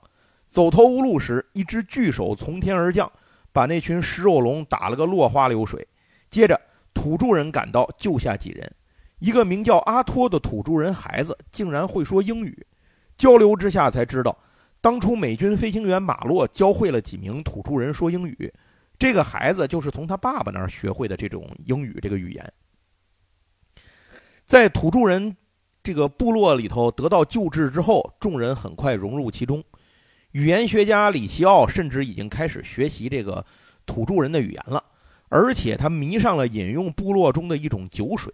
[0.53, 3.11] 走投无路时，一只巨手从天而降，
[3.53, 5.89] 把那群食肉龙打了个落花流水。
[6.31, 6.61] 接着，
[6.93, 8.71] 土著人赶到救下几人。
[9.19, 12.67] 一个名叫阿托的土著人孩子竟然会说英语。
[13.17, 14.37] 交流之下才知道，
[14.83, 18.53] 当初美军飞行员马洛教会了几名土著人说英语，
[18.99, 22.53] 这个孩子就是从他爸爸那儿学会的这种英语这个语言。
[24.45, 25.35] 在土著人
[25.83, 29.65] 这个部落里头得到救治之后，众人很快融入其中。
[30.33, 33.45] 语言学家里奇奥甚至已经开始学习这个
[33.85, 34.83] 土著人的语言了，
[35.29, 38.33] 而且他迷上了饮用部落中的一种酒水。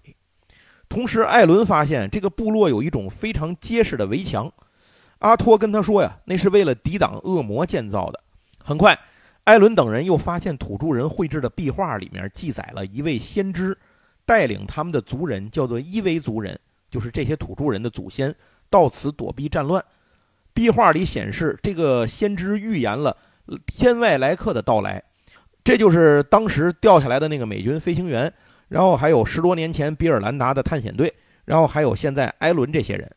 [0.89, 4.51] 同时，艾伦发现这个部落有一种非常结实的围墙。
[5.19, 8.23] 阿托跟他说呀，那是为了抵挡恶魔建造的。
[8.63, 8.97] 很快，
[9.45, 13.77] 艾伦等人又发现土著人绘制的壁画里面记载了一位先知
[14.25, 16.59] 带领他们的族人，叫做伊维族人，
[16.89, 18.33] 就是这些土著人的祖先，
[18.71, 19.85] 到此躲避战乱。
[20.53, 23.17] 壁画里显示，这个先知预言了
[23.67, 25.03] 天外来客的到来，
[25.63, 28.33] 这就是当时掉下来的那个美军飞行员，
[28.69, 31.13] 然后还有十多年前比尔兰达的探险队，
[31.45, 33.11] 然后还有现在艾伦这些人。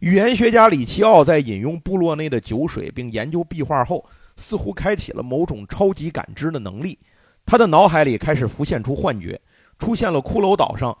[0.00, 4.04] 语言学家里奇奥在饮用部落内的酒水并研究壁画后，
[4.36, 6.98] 似乎开启了某种超级感知的能力。
[7.46, 9.40] 他的脑海里开始浮现出幻觉，
[9.78, 10.96] 出现了骷髅岛上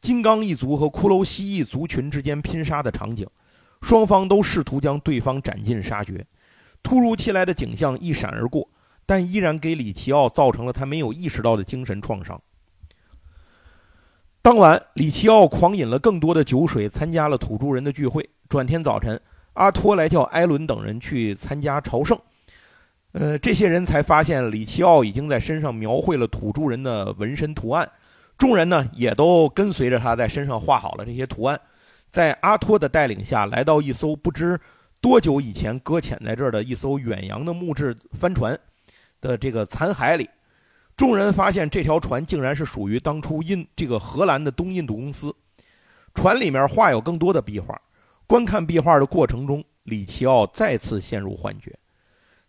[0.00, 3.26] 金刚一族和骷髅蜥蜴族群之间拼杀的场景，
[3.84, 6.26] 双方都试图将对方斩尽杀绝。
[6.82, 8.66] 突如其来的景象一闪而过，
[9.04, 12.40] 但依然给里奇奥造成了他没有意识到的精神创伤。
[14.40, 18.26] 当晚，里奇奥狂饮了更多的酒水，参加了土著人的聚会。
[18.48, 19.20] 转天早晨，
[19.52, 22.18] 阿托来叫艾伦等人去参加朝圣。
[23.12, 27.86] 呃，这些人才发现里奇奥已经在身上描绘了土著人的纹身图案，
[28.38, 31.60] 众人呢也都跟随着他在身上画好了这些图案。
[32.14, 34.56] 在阿托的带领下，来到一艘不知
[35.00, 38.56] 多久以前搁浅在这儿的一艘远洋的木质帆船
[39.20, 40.30] 的这个残骸里。
[40.96, 45.34] 众人发现这条船竟然是属于当初印这个荷兰的东印度公司。
[46.14, 47.76] 船里面画有更多的壁画。
[48.28, 51.76] 观看壁画的过程中，里奇奥再次陷入幻觉。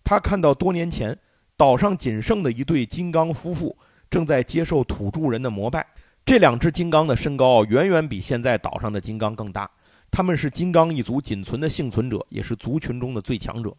[0.04, 1.17] 他看到多年前
[1.58, 3.75] 岛上仅剩的一对金刚夫妇
[4.12, 5.88] 正在接受土著人的膜拜。
[6.25, 9.69] 这两只金刚的身高远远比现在岛上的金刚更大。
[10.09, 13.75] 他们是金刚一族仅存的幸存者，也是族群中的最强者。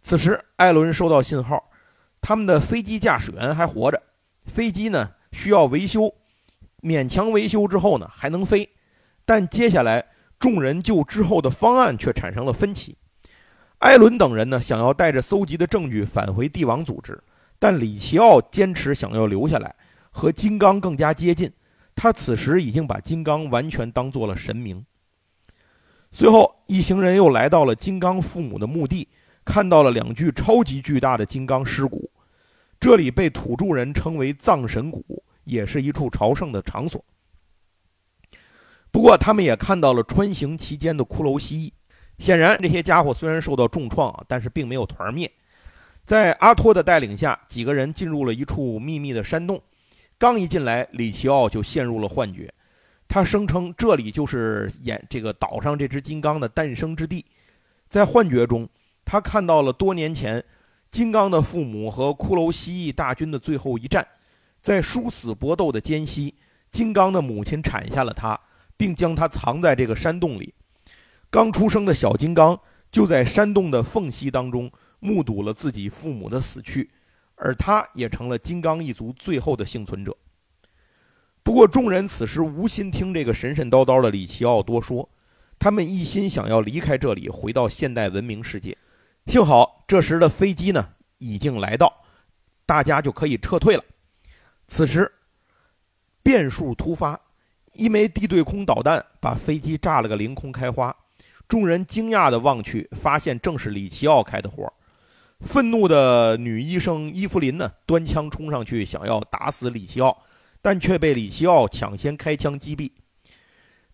[0.00, 1.70] 此时，艾伦收到信号，
[2.20, 4.00] 他们的飞机驾驶员还活着。
[4.44, 6.14] 飞机呢需要维修，
[6.80, 8.68] 勉强维修之后呢还能飞，
[9.24, 10.06] 但接下来。
[10.38, 12.94] 众人就之后的方案却产生了分歧。
[13.78, 17.18] 艾伦等人呢，想要带着搜集的证据返回帝王组织，
[17.58, 19.74] 但里奇奥坚持想要留下来，
[20.16, 21.52] 和金刚更加接近。
[21.94, 24.82] 他此时已经把金刚完全当做了神明。
[26.10, 29.06] 随后，一行人又来到了金刚父母的墓地，
[29.44, 32.10] 看到了两具超级巨大的金刚尸骨。
[32.80, 37.04] 这里被土著人称为葬神谷，也是一处朝圣的场所。
[38.90, 41.72] 不过，他们也看到了穿行其间的骷髅蜥蜴。
[42.18, 45.30] 显然，这些家伙虽然受到重创啊，但是并没有团灭。
[46.06, 49.60] 在阿托的带领下，几个人进入了一处秘密的山洞。
[50.18, 52.52] 刚一进来，里奇奥就陷入了幻觉。
[53.08, 57.24] 他声称这里就是演这个岛上这只金刚的诞生之地。
[57.88, 58.68] 在幻觉中，
[59.04, 60.42] 他看到了多年前
[60.90, 64.06] 金刚的父母和骷髅蜥蜴大军的最后一战。
[64.60, 66.34] 在殊死搏斗的间隙，
[66.70, 68.38] 金刚的母亲产下了他。
[68.78, 70.52] 并将他藏在这个山洞里。
[71.30, 72.60] 刚出生的小金刚
[72.92, 76.90] 就在山洞的缝隙当中目睹了自己父母的死去，
[77.36, 80.16] 而他也成了金刚一族最后的幸存者。
[81.42, 85.08] 不过，众人此时无心听这个神神叨叨的里奇奥多说，
[85.58, 88.76] 他们一心想要离开这里，回到现代文明世界。
[89.26, 92.04] 幸好这时的飞机呢已经来到，
[92.66, 93.84] 大家就可以撤退了。
[94.66, 95.12] 此时，
[96.22, 97.20] 变数突发。
[97.72, 100.96] 一枚地对空导弹把飞机炸了个凌空开花，
[101.46, 104.72] 众人惊讶地望去，发现正是里奇奥开的火。
[105.40, 110.16] 愤怒的女医生伊芙琳呢，端枪冲上去想要打死里奇奥，
[110.62, 112.90] 但却被里奇奥抢先开枪击毙。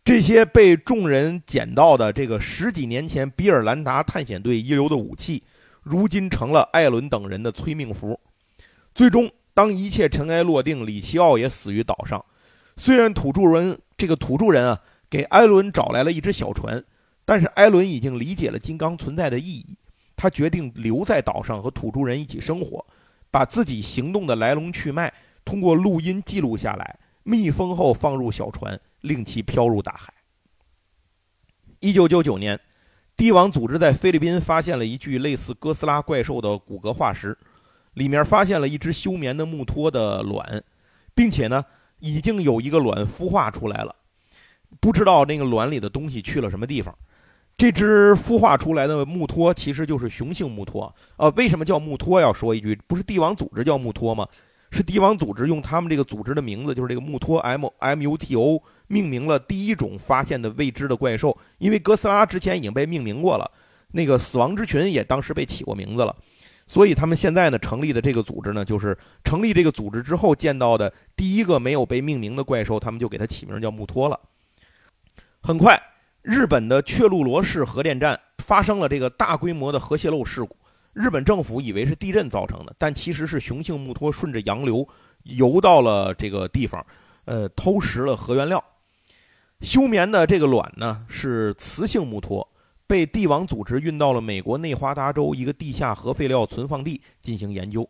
[0.04, 5.42] 这些被众人捡到的这个十几年前比尔兰达探险队遗留的武器，
[5.82, 8.18] 如今成了艾伦等人的催命符。
[8.94, 12.24] 最终，当一切尘埃落定，里奇奥也死于岛上。
[12.76, 16.82] 虽然土著人这个土著人啊给艾伦找来了一只小船，
[17.24, 19.76] 但是艾伦已经理解了金刚存在的意义，
[20.22, 22.86] 他决定留在岛上和土著人一起生活，
[23.28, 25.12] 把自己行动的来龙去脉
[25.44, 30.14] 通过录音记录下来，密封后放入小船，令其飘入大海。
[31.80, 32.56] 一九九九年，
[33.16, 37.36] 帝王组织在菲律宾发现了一具类似哥斯拉怪兽的骨骼化石，
[37.94, 40.62] 里面发现了一只休眠的木托的卵，
[41.16, 41.64] 并且呢。
[42.04, 43.94] 已经有一个卵孵化出来了，
[44.80, 46.92] 不知道那个卵里的东西去了什么地方。
[47.56, 51.28] 这只孵化出来的木托其实就是雄性木托啊。
[51.36, 52.20] 为什么叫木托？
[52.20, 54.26] 要说一句，不是帝王组织叫木托吗？
[54.70, 61.36] 是帝王组织用他们这个组织的名字，就是这个木托 M M U T O 命名了第一种发现的未知的怪兽。
[61.58, 63.50] 因为哥斯拉之前已经被命名过了，
[63.92, 66.16] 那个死亡之群也当时被起过名字了，
[66.66, 74.18] 所以他们现在呢成立的这个组织呢，就是成立这个组织之后见到的第一个没有被命名的怪兽，他们就给它起名叫木托了。
[75.42, 75.78] 很快，
[76.22, 80.56] 日本的确鹿罗市核电站发生了这个大规模的核泄漏事故。
[80.92, 84.86] 日本政府以为是地震造成的，但其实是雄性木托顺着洋流
[85.24, 86.84] 游到了这个地方，
[87.24, 88.62] 呃，偷食了核原料。
[89.62, 92.46] 休眠的这个卵呢是雌性木托，
[92.86, 97.88] 被帝王组织运到了美国内华达州一个地下核废料存放地进行研究。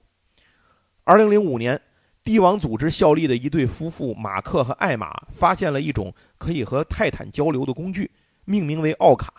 [1.04, 1.80] 二零零五年，
[2.22, 8.08] 帝王组织效力的一对夫妇马克和艾玛发现了一种可以和泰坦交流的工具，
[8.52, 9.32] 命名为奥卡。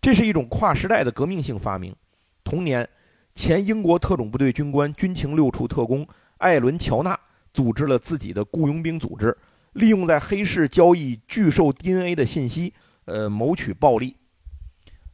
[0.00, 1.94] 这是一种跨时代的革命性发明。
[2.42, 2.88] 同年，
[3.32, 6.04] 前英国特种部队军官、军情六处特工
[6.38, 7.16] 艾伦·乔纳
[7.54, 9.36] 组织了自己的雇佣兵组织，
[9.74, 14.16] 利用在黑市交易巨兽 DNA 的信息，呃，谋取暴利。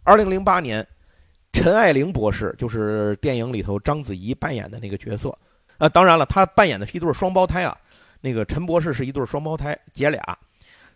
[0.03, 0.87] 二零零八年，
[1.53, 5.37] 陈爱玲博士就是电影里头章子怡扮演的那个角色，
[5.77, 7.77] 啊，当然了，她扮演的是一对双胞胎啊。
[8.23, 10.23] 那个陈博士是一对双胞胎姐俩，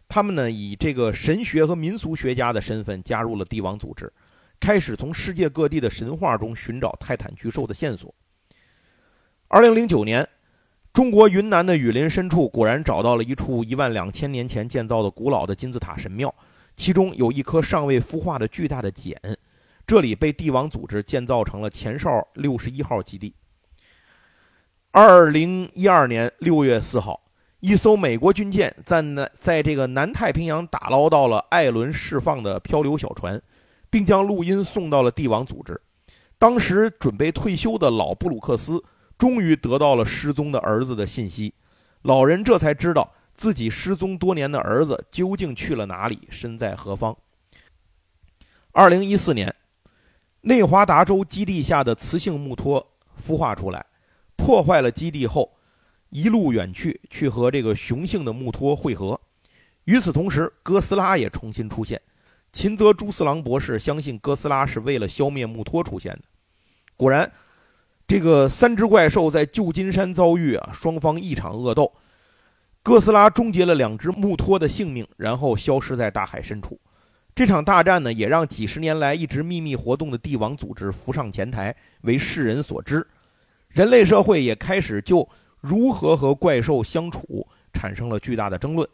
[0.09, 4.13] 他们呢以这个神学和民俗学家的身份加入了帝王组织。
[4.61, 8.13] 开始从世界各地的神话中寻找泰坦巨兽的线索。
[9.47, 10.29] 二零零九年，
[10.93, 16.35] 中国云南的雨林深处果然找到了一处一万两千年前建造的古老的金字塔神庙，
[16.75, 19.17] 其中有一颗尚未孵化的巨大的茧，
[19.87, 23.33] 这里被帝王组织建造成了前哨六十一号基地。
[24.91, 27.21] 二零一二年六月四号，
[27.61, 33.41] 一艘美国军舰在南在这个南太平洋打捞到了艾伦释放的漂流小船。
[33.91, 35.81] 并将录音送到了帝王组织。
[36.39, 38.85] 当时准备退休的老布鲁克斯
[39.17, 41.55] 终于得到了失踪的儿子的信息，
[42.03, 47.17] 老人这才知道自己失踪多年的儿子究竟去了哪里，身在何方。
[48.73, 49.53] 二零一四年，
[50.43, 52.87] 内华达州基地下的雌性木托
[53.27, 53.87] 孵化出来，
[54.37, 55.58] 破坏了基地后，
[56.11, 59.21] 一路远去，去和这个雄性的木托会合。
[59.85, 62.01] 与此同时，哥斯拉也重新出现。
[62.53, 66.23] 秦泽朱四郎博士相信哥斯拉是为了消灭木托出现的。
[66.97, 67.31] 果然，
[68.07, 71.93] 这个三只怪兽在旧金山遭遇啊，双方一场恶斗。
[72.83, 76.81] 哥斯拉终结了两只木托的性命，然后消失在大海深处。
[77.35, 83.07] 这场大战呢，也让几十年来一直秘密活动的帝王组织浮上前台，为世人所知。
[83.69, 85.29] 人类社会也开始就
[85.61, 88.89] 如何和怪兽相处产生了巨大的争论。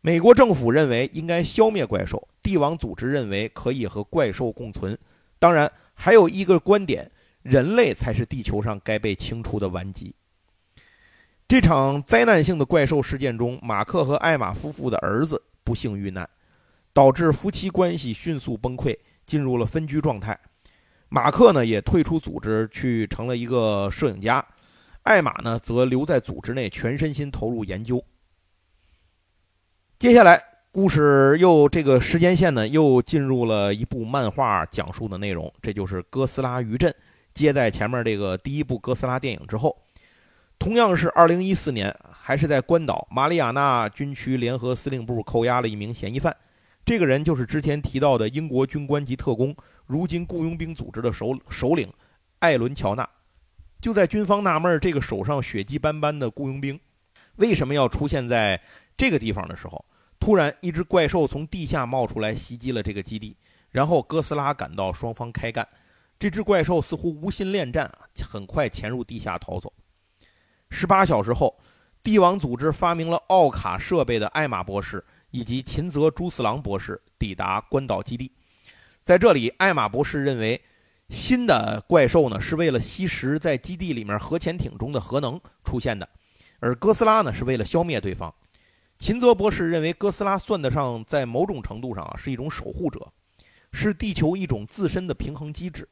[0.00, 4.96] 美国政府认为应该消灭怪兽，帝王组织认为可以和怪兽共存。
[5.38, 7.10] 当然，还有一个观点：
[7.42, 10.14] 人类才是地球上该被清除的顽疾。
[11.48, 16.28] 这场灾难性的怪兽事件中，马克和艾玛夫妇的儿子不幸遇难，
[16.92, 20.38] 导致夫妻关系迅速崩溃，进入了分居状态。
[21.08, 24.40] 马克呢也退出组织，去成了一个摄影家；
[25.06, 28.02] 艾玛呢则留在组织内，全身心投入研究。
[30.00, 30.42] 接下来，
[30.72, 36.90] 故事又这个时间线呢，又进入了一部漫画讲述的内容，这就是《哥斯拉余震》。
[37.32, 39.76] 接在前面这个第一部哥斯拉电影之后，
[40.58, 46.36] 同样是2014年，还是在关岛马里亚纳军区联合司令部扣押了一名嫌疑犯。
[46.84, 49.54] 这个人就是之前提到的英国军官级特工，
[49.86, 51.88] 如今雇佣兵组织的首首领
[52.40, 53.08] 艾伦·乔纳。
[53.80, 56.78] 就在军方纳闷这个手上血迹斑斑的雇佣兵
[57.36, 58.60] 为什么要出现在。
[58.98, 59.84] 这个地方的时候，
[60.18, 63.36] 突然一只怪兽从地下冒出来，袭击了这个基地。
[63.70, 65.68] 然后哥斯拉赶到，双方开干。
[66.18, 69.70] 这只怪兽似乎无心恋战啊，很快潜入地下逃走。
[70.70, 71.60] 十八小时后，
[72.02, 78.32] 帝王组织发明了奥卡设备的艾玛博士以及秦泽朱四郎博士抵达关岛基地。
[79.04, 80.58] 在这里，艾玛博士认为
[81.08, 86.08] 新的怪兽呢是为了吸食在基地里面核潜艇中的核能出现的，
[86.58, 88.34] 而哥斯拉呢是为了消灭对方。
[88.98, 93.12] 秦泽博士认为，哥斯拉算得上在某种程度上啊是一种守护者，
[93.72, 95.86] 是地球一种自身的平衡机制。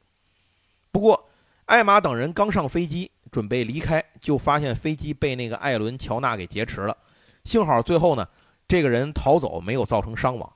[0.91, 1.29] 不过，
[1.65, 6.97] 艾玛等人刚上飞机准备离开，就发现飞机被那个艾伦·乔纳给劫持了。
[7.43, 8.27] 幸好最后呢，
[8.67, 10.53] 这个人逃走，没有造成伤亡。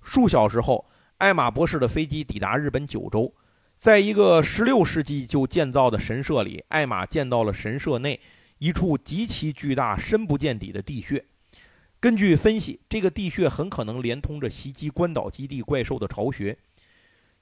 [0.00, 0.88] 数小时后，
[1.18, 3.34] 艾玛博士的飞机抵达日本九州，
[3.80, 8.20] 在一个16世纪就建造的神社里，艾玛见到了神社内
[8.58, 11.24] 一处极其巨大、深不见底的地穴。
[11.98, 16.58] 根据分析，这个地穴很可能连通着袭击关岛基地怪兽的巢穴。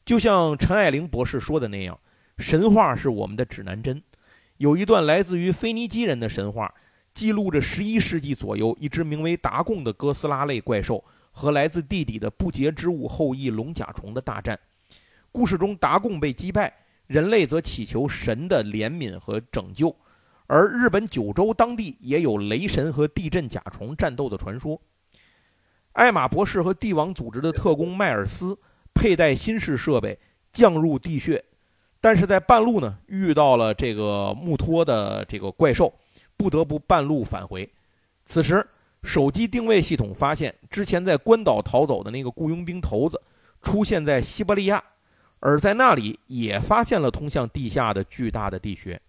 [0.05, 1.99] 就像陈爱玲博士说的那样，
[2.39, 4.01] 神话是我们的指南针。
[4.59, 6.73] 有一段来自于腓尼基人的神话，
[7.13, 14.57] 记录着11世纪左右一只名为达贡的哥斯拉类怪兽和来自地底的不洁之物后裔龙甲虫的大战。
[15.31, 16.73] 故事中，达贡被击败，
[17.07, 19.95] 人类则祈求神的怜悯和拯救。
[20.47, 24.81] 而日本九州当地也有雷神和地震甲虫战斗的传说。
[25.93, 28.57] 艾玛博士和帝王组织的特工迈尔斯
[28.95, 30.19] 佩戴新式设备
[30.53, 31.45] 降入地穴，
[32.01, 35.93] 但是在半路呢遇到了这个木托的这个怪兽，
[36.37, 37.69] 不得不半路返回。
[38.25, 38.67] 此时，
[39.03, 43.21] 手机定位系统发现之前在关岛逃走的那个雇佣兵头子
[43.61, 44.83] 出现在西伯利亚，
[45.41, 49.01] 而在那里也发现了通向地下的巨大的地穴。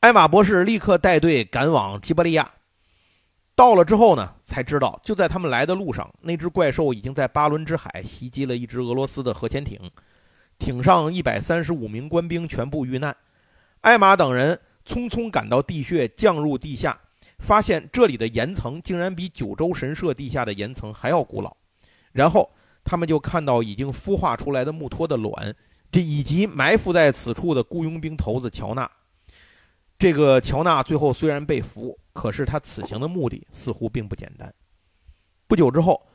[0.00, 2.50] 艾玛博士立刻带队赶往西伯利亚。
[3.56, 9.78] 到了之后呢，才知道就在他们来的路上，那只怪兽已经在巴伦支海袭击了一只俄罗斯的核潜艇，
[10.58, 13.16] 艇上一百三十五名官兵全部遇难。
[13.82, 17.00] 艾玛等人匆匆赶到地穴，降入地下，
[17.38, 21.56] 发现这里的岩层竟然比九州神社地下的岩层还要古老。
[22.10, 22.52] 然后
[22.84, 25.54] 他们就看到已经孵化出来的木托的卵，
[25.90, 28.88] 这以及埋伏在此处的雇佣兵头子乔纳。
[29.98, 34.52] 这个乔纳最后虽然被俘，可是他此行的目的似乎并不简单。
[35.46, 36.06] 不久之后，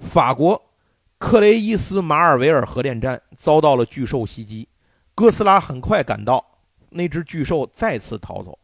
[0.00, 0.70] 法国
[1.18, 4.68] 克雷伊斯马尔维尔核电站遭到了巨兽袭击，
[5.14, 8.58] 哥斯拉很快赶到，那只巨兽再次逃走。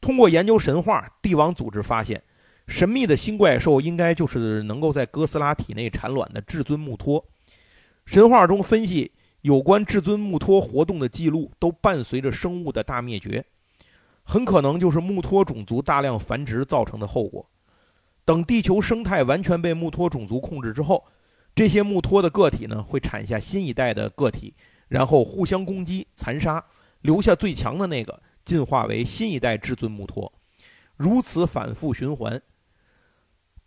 [0.00, 2.20] 通过研究神话，帝王组织发现，
[2.70, 7.22] 神秘的新怪兽应该就是能够在哥斯拉体内产卵的至尊木托。
[8.06, 9.12] 神话中分析。
[9.42, 13.42] 有关至尊木托活动的记录都伴随着生物的大灭绝，
[14.22, 17.48] 很可能就是木托种族大量繁殖造成的后果。
[18.26, 21.02] 等地球生态完全被木托种族控制之后，
[21.54, 24.52] 这些木托的个体呢会产下新一代的个体，
[24.88, 26.62] 然后互相攻击残杀，
[27.00, 30.30] 留下最强的那个进化为新一代至尊木托，
[30.98, 32.42] 如此反复循环。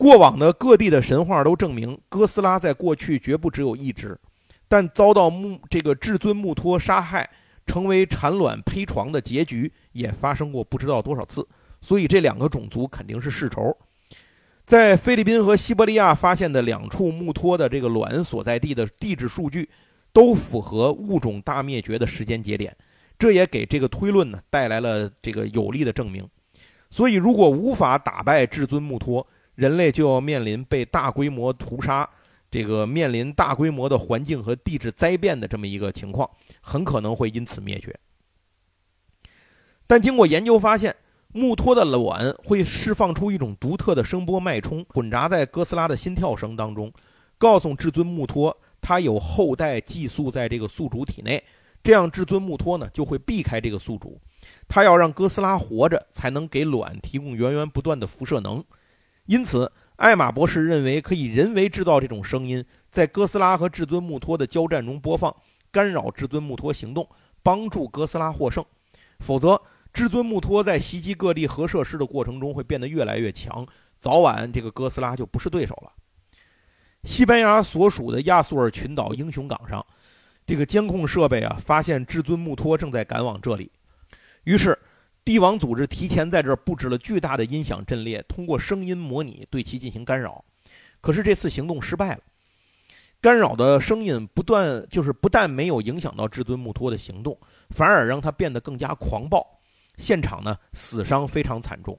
[0.04, 4.20] 过往的各地的神话都证明，哥斯拉在过去绝不只有一只。
[4.68, 7.30] 但遭到木这个至尊木托杀害，
[7.66, 11.48] 成为产卵胚床的结局也发生过不知道多少次，
[11.80, 13.74] 所以这两个种族肯定是世仇。
[14.66, 19.70] 在菲律宾和西伯利亚发现的两处木托的这个卵所在地的地质数据，
[20.12, 22.76] 都符合物种大灭绝的时间节点，
[23.18, 26.28] 这也给这个推论呢带来了这个有力的证明。
[26.92, 29.26] 所以，如果无法打败至尊木托，
[29.56, 32.10] 人类就要面临被大规模屠杀。
[32.52, 36.30] 这个面临大规模的环境和地质灾变的这么一个情况，
[36.62, 38.00] 很可能会因此灭绝。
[39.88, 40.96] 但经过研究发现，
[41.30, 46.94] 木托的卵会释放出一种独特的声波脉冲，混杂在哥斯拉的心跳声当中，
[47.40, 51.44] 告诉至尊木托它有后代寄宿在这个宿主体内。
[51.84, 54.22] 这样，至尊木托呢就会避开这个宿主，
[54.68, 58.64] 它要让哥斯拉活着，才能给卵提供源源不断的辐射能。
[59.26, 59.72] 因此。
[59.98, 65.34] 艾玛博士认为可以人为制造这种声音，在哥斯拉和至尊木托的交战中播放，
[65.72, 67.08] 干扰至尊木托行动，
[67.44, 68.66] 帮助哥斯拉获胜。
[69.20, 69.62] 否则，
[69.94, 73.66] 至尊木托在袭击各地核设施的过程中会变得越来越强，
[74.00, 75.94] 早晚这个哥斯拉就不是对手了。
[77.04, 79.86] 西班牙所属的亚速尔群岛英雄港上，
[80.46, 83.72] 这个监控设备啊，发现至尊木托正在赶往这里，
[84.44, 84.78] 于是。
[85.26, 90.44] 帝王组织提前在这儿布置了巨大的音响阵列，通过声音模拟对其进行干扰。
[91.00, 92.22] 可是这次行动失败了，
[93.22, 97.38] 干扰的声音不断，就是不但没有影响到至尊穆托的行动，
[97.70, 99.62] 反而让他变得更加狂暴。
[99.96, 101.98] 现场呢，死伤非常惨重。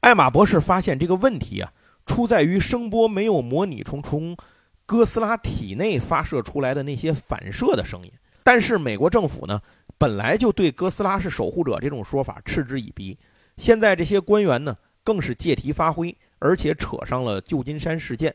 [0.00, 1.72] 艾玛博士发现这个问题啊，
[2.04, 4.36] 出在于声波没有模拟从从
[4.84, 8.12] 哥斯拉体内发射出来的那些反射的声音。
[8.44, 9.60] 但是美国政府呢？
[9.98, 13.18] 本来就对哥斯拉是守护者这种说法嗤之以鼻，
[13.56, 18.34] 现在这些官员呢更是借题发挥，而且扯上了旧金山事件。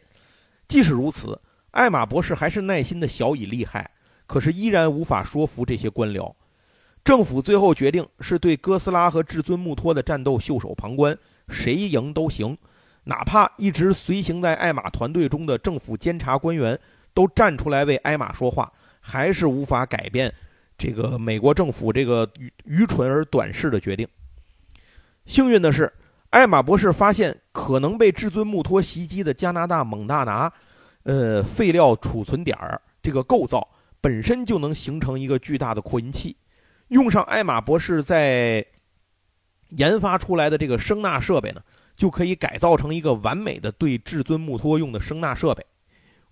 [0.67, 1.39] 即使如此，
[1.71, 3.91] 艾玛博士还是耐心的小以利害，
[4.25, 6.33] 可是依然无法说服这些官僚。
[7.03, 12.57] 政府最后决定是对哥斯拉和至尊穆托的战斗袖手旁观，谁赢都行，
[13.03, 16.79] 哪怕一直随行在艾玛团队中的政府监察官员
[17.13, 20.33] 都站出来为艾玛说话，还是无法改变。
[20.81, 24.07] 这个美国政府这个愚愚蠢而短视的决定。
[25.27, 25.93] 幸运的是，
[26.31, 30.51] 艾玛博士发现可能被至尊木托袭击的加拿大蒙大拿，
[31.03, 33.67] 呃，废料储存点儿这个构造
[34.01, 36.35] 本身就能形成一个巨大的扩音器。
[36.87, 38.65] 用上艾玛博士在
[39.69, 41.61] 研发出来的这个声纳设备呢，
[41.95, 45.63] 就可以改造成一个完美的对至尊木托用的声纳设备。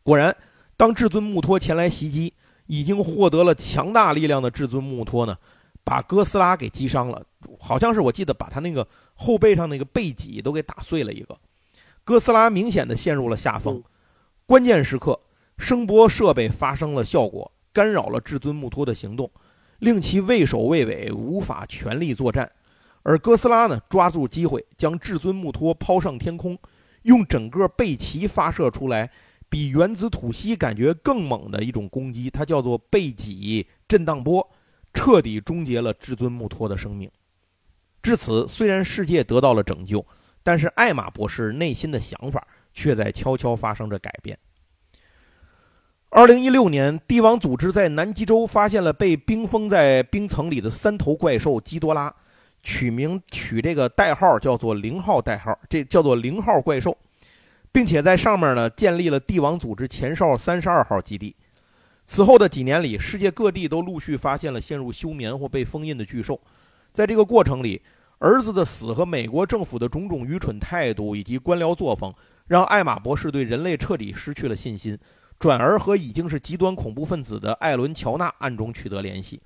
[0.01, 0.35] 果然，
[0.75, 2.33] 当至尊木托前来袭击。
[2.69, 5.35] 已经获得了强大力量的至尊木托呢，
[5.83, 7.25] 把哥斯拉给击伤了，
[7.59, 11.35] 好像是我记得把他那个后背上那个背脊都给打碎了一个。
[12.03, 13.83] 哥斯拉明显的陷入了下风。
[14.45, 15.19] 关键时刻，
[15.57, 19.31] 声波设备发生了效果，干扰了至尊穆托的行动，
[19.79, 22.51] 令其畏首畏尾，无法全力作战。
[23.01, 26.55] 而哥斯拉呢，抓住机会将至尊穆托抛上天空，
[27.01, 29.09] 用整个背鳍发射出来，
[29.49, 34.47] 比原子吐息感觉更猛的一种攻击，它叫做背脊震荡波，
[34.93, 37.09] 彻底终结了至尊穆托的生命。
[38.01, 40.05] 至此，虽然世界得到了拯救，
[40.43, 44.37] 但是艾玛博士内心的想法却在悄悄发生着改变。
[46.09, 52.13] 二零一六年，帝王组织在南极洲发现了被冰封在冰层里的三头怪兽基多拉。
[52.61, 56.97] 取名取这个代号叫做零号代号，这叫做零号怪兽，
[57.71, 61.35] 并且在上面呢建立了帝王组织前哨三十二号基地。
[62.05, 66.39] 此后的几年里，世界各地都陆续发现了陷入休眠或被封印的巨兽。
[66.91, 67.81] 在这个过程里，
[68.17, 72.11] 儿子的死和美国政府的种种愚蠢态度以及官僚作风，
[72.47, 74.97] 让艾玛博士对人类彻底失去了信心，
[75.37, 79.39] 转而和已经是极端恐怖分子的艾伦·乔纳暗中取得联系。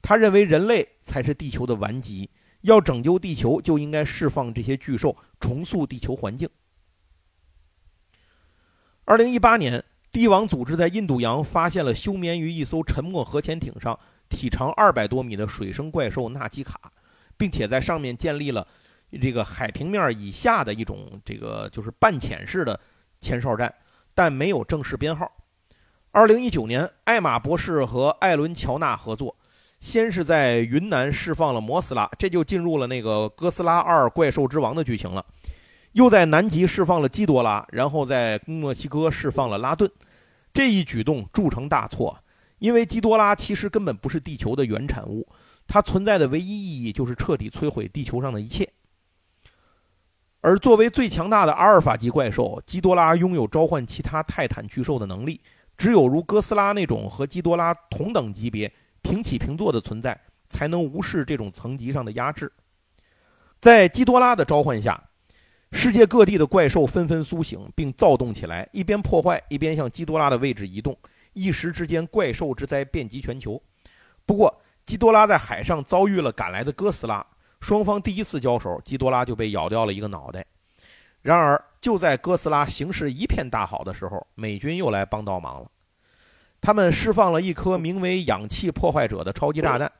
[0.00, 2.30] 他认为人类才是地球的顽疾。
[2.62, 6.48] 要拯救地球，就应该释放这些巨兽，重塑地球环境。
[9.08, 9.82] 二零一八年，
[10.12, 13.98] 帝王组织在印度洋发现了休眠于一艘沉没核潜艇上、
[14.28, 16.78] 体长二百多米的水生怪兽纳基卡，
[17.34, 18.68] 并且在上面建立了
[19.18, 22.78] 这个海平面以下的一种这个就是半潜式的
[23.18, 23.74] 前哨站，
[24.14, 25.26] 但没有正式编号。
[26.10, 29.34] 二零一九年，艾玛博士和艾伦·乔纳合作。
[29.80, 35.24] 先是在云南释放了摩斯拉，这就进入了那个哥斯拉二怪兽之王的剧情了。
[35.92, 39.90] 又在南极释放了基多拉，然后在墨西哥释放了拉顿。
[40.52, 42.18] 这一举动铸成大错，
[42.58, 45.26] 因为基多拉其实根本不是地球的原产物，
[45.66, 48.68] 它存在的唯一意义就是彻底摧毁地球上的一切。
[50.40, 55.40] 而作为最强大的阿尔法级怪兽，基多拉拥有召唤其他泰坦巨兽的能力，
[55.76, 58.72] 只有如哥斯拉那种和基多拉同等级别。
[59.00, 62.52] 平起平坐的存在，才能无视这种层级上的压制。
[63.60, 65.07] 在基多拉的召唤下，
[65.72, 70.96] 世界各地的怪兽纷纷苏醒并躁动起来，一边破坏，一边向基多拉的位置移动。
[71.34, 73.62] 一时之间，怪兽之灾遍及全球。
[74.26, 77.24] 不过，基多拉在海上遭遇了赶来的哥斯拉，
[77.60, 80.44] 双方第一次交手，基多拉就被咬掉了一个脑袋。
[81.22, 85.70] 然而，就在哥斯拉形势一片大好的时候，美军又来帮倒忙了。
[86.60, 89.92] 他们释放了一颗名为“氧气破坏者”的超级炸弹，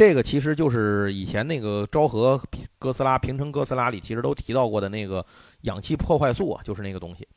[0.00, 2.40] 这个其实就是以前那个昭和
[2.78, 5.22] 哥斯拉、平成哥斯拉里其实都提到过的那个
[5.64, 7.28] 氧气破坏素啊，就是那个东西。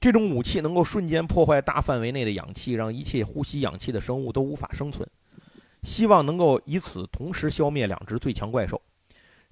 [0.00, 5.06] 这种武器能够瞬间破坏大范围内的氧气，让一切呼吸氧气的生物都无法生存。
[5.82, 8.80] 希望能够以此同时消灭两只最强怪兽。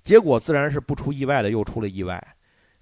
[0.02, 2.18] 结果自然是不出意外的又出了意外，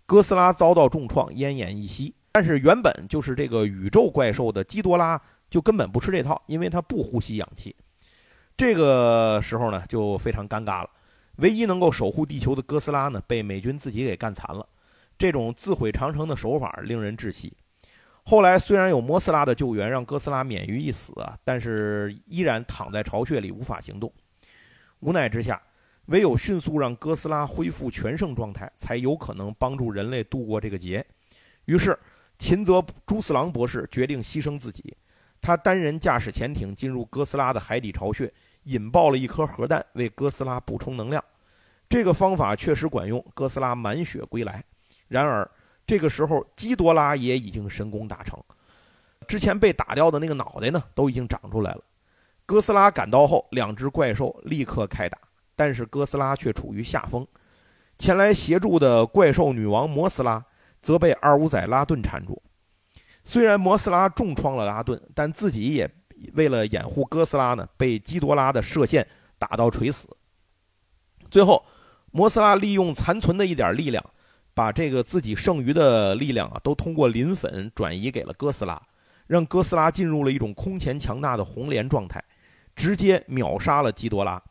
[0.07, 2.15] 哥斯拉遭到重创，奄奄一息。
[2.31, 5.21] 但是原本就是这个宇宙怪兽的基多拉。
[5.51, 7.75] 就根本不吃这套，因为它不呼吸氧气。
[8.59, 10.91] 这个时候呢，就非常尴尬了。
[11.37, 14.69] 唯一能够守护地球的哥斯拉呢，被美军自己给干残了。
[15.17, 17.57] 这种自毁长城的手法令人窒息。
[18.25, 24.13] 后来虽然有摩斯拉的救援，让哥斯拉免于一死啊，但是依然躺在巢穴里无法行动。
[24.99, 25.63] 无奈之下，
[26.07, 31.07] 唯有迅速让哥斯拉恢复全盛状态，才有可能帮助人类度过这个劫。
[31.67, 31.97] 于是，
[32.41, 34.97] 秦泽朱四郎博士决定牺牲自己。
[35.41, 38.33] 他单人驾驶潜艇进入哥斯拉的海底巢穴，
[38.69, 41.23] 引爆了一颗核弹，为哥斯拉补充能量。
[41.89, 44.63] 这个方法确实管用，哥斯拉满血归来。
[45.09, 45.51] 然而，
[45.87, 48.39] 这个时候基多拉也已经神功大成，
[49.27, 51.83] 之前被打掉的那个脑袋呢，都已经长出来了。
[52.45, 55.17] 哥斯拉赶到后，两只怪兽立刻开打，
[55.57, 57.27] 但是哥斯拉却处于下风。
[57.99, 60.45] 前来协助的怪兽女王摩斯拉
[60.83, 62.41] 则被二五仔拉顿缠住。
[63.25, 65.91] 虽然摩斯拉重创了拉顿，但自己也
[66.35, 69.07] 为了掩护哥斯拉呢，被基多拉的射线
[69.39, 70.09] 打到垂死。
[71.31, 71.65] 最后，
[72.11, 74.05] 摩斯拉利用残存的一点力量，
[74.55, 78.81] 把这个自己剩余的力量啊，都通过磷粉转移给了哥斯拉，
[79.27, 82.25] 让哥斯拉进入了一种空前强大的红莲状态，
[82.75, 84.43] 直接秒杀了基多拉。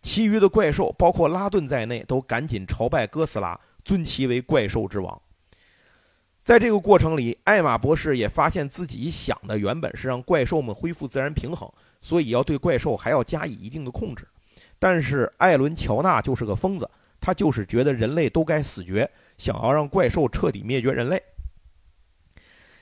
[0.00, 5.20] 其余的怪兽，包括拉顿在内，都赶紧朝拜哥斯拉，尊其为怪兽之王。
[6.50, 14.26] 在这个过程里，艾玛博士也发现自己想的原本是让怪兽们恢复自然平衡，所以要对怪兽还要加以一定的控制。
[14.76, 16.90] 但是艾伦·乔纳就是个疯子，
[17.20, 21.22] 他就是觉得人类都该死绝，想要让怪兽彻底灭绝人类。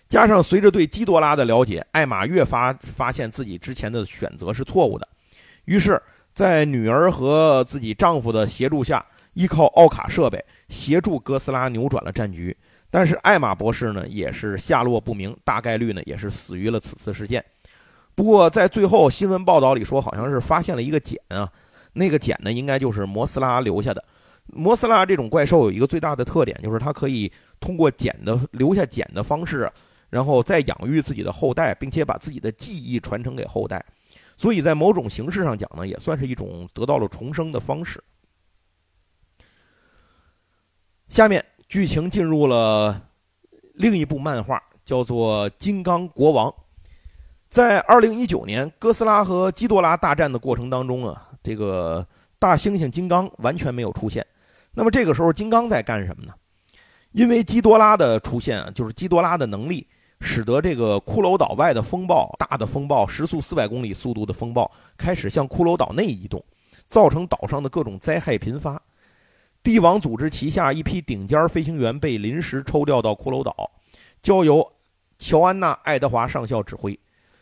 [0.09, 5.07] 加上随着对基多拉的了解，艾玛越发发现自己之前的选择是错误的。
[5.67, 6.03] 于是，
[6.33, 9.05] 在女儿和自己丈夫的协助下，
[9.35, 12.57] 依靠奥卡设备协助哥斯拉扭转了战局。
[12.91, 17.45] 但是艾玛博士呢也是下落不明，大概率呢也是死于了此次事件。
[18.15, 21.51] 不过在最后新闻报道里说，好像是发现了一个茧啊，
[21.93, 24.05] 那个茧呢应该就是摩斯拉留下的。
[24.47, 27.31] 摩斯拉这种怪兽有一个最大的特点，就是它可以
[27.61, 29.71] 通过茧的留下茧的方式，
[30.09, 33.85] 然后再养育自己的后代，并且把自己的记忆传承给后代。
[34.39, 38.03] 所以在某种形式上讲呢，也算是一种得到了重生的方式。
[41.09, 42.99] 下面剧情进入了
[43.75, 46.49] 另一部漫画，叫做《金刚国王》。
[47.51, 52.07] 在二零一九年哥斯拉和基多拉大战的过程当中啊，这个
[52.39, 54.27] 大猩猩金刚完全没有出现。
[54.73, 56.33] 那么这个时候，金刚在干什么呢？
[57.13, 59.87] 因为基多拉的出现啊，就是基多拉的能力，
[60.23, 66.43] 使得这个骷髅岛外的风暴，大的风暴，时速四百公里速度的风暴，开始向骷髅岛内移动，
[66.87, 68.81] 造成岛上的各种灾害频发。
[69.69, 73.71] 帝王组织旗下一批顶尖飞行员被临时抽调到骷髅岛，
[74.23, 74.67] 交由
[75.19, 76.99] 乔安娜·爱德华上校指挥，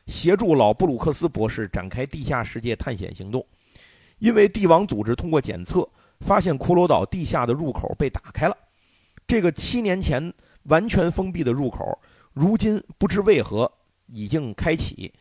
[0.09, 3.47] 协助老布鲁克斯博士展开地下世界探险行动。
[4.19, 8.57] 因为帝王组织通过检测发现骷髅岛地下的入口被打开了，
[9.25, 11.97] 这个七年前完全封闭的入口，
[12.33, 13.71] 如今不知为何
[14.07, 15.15] 已经开启。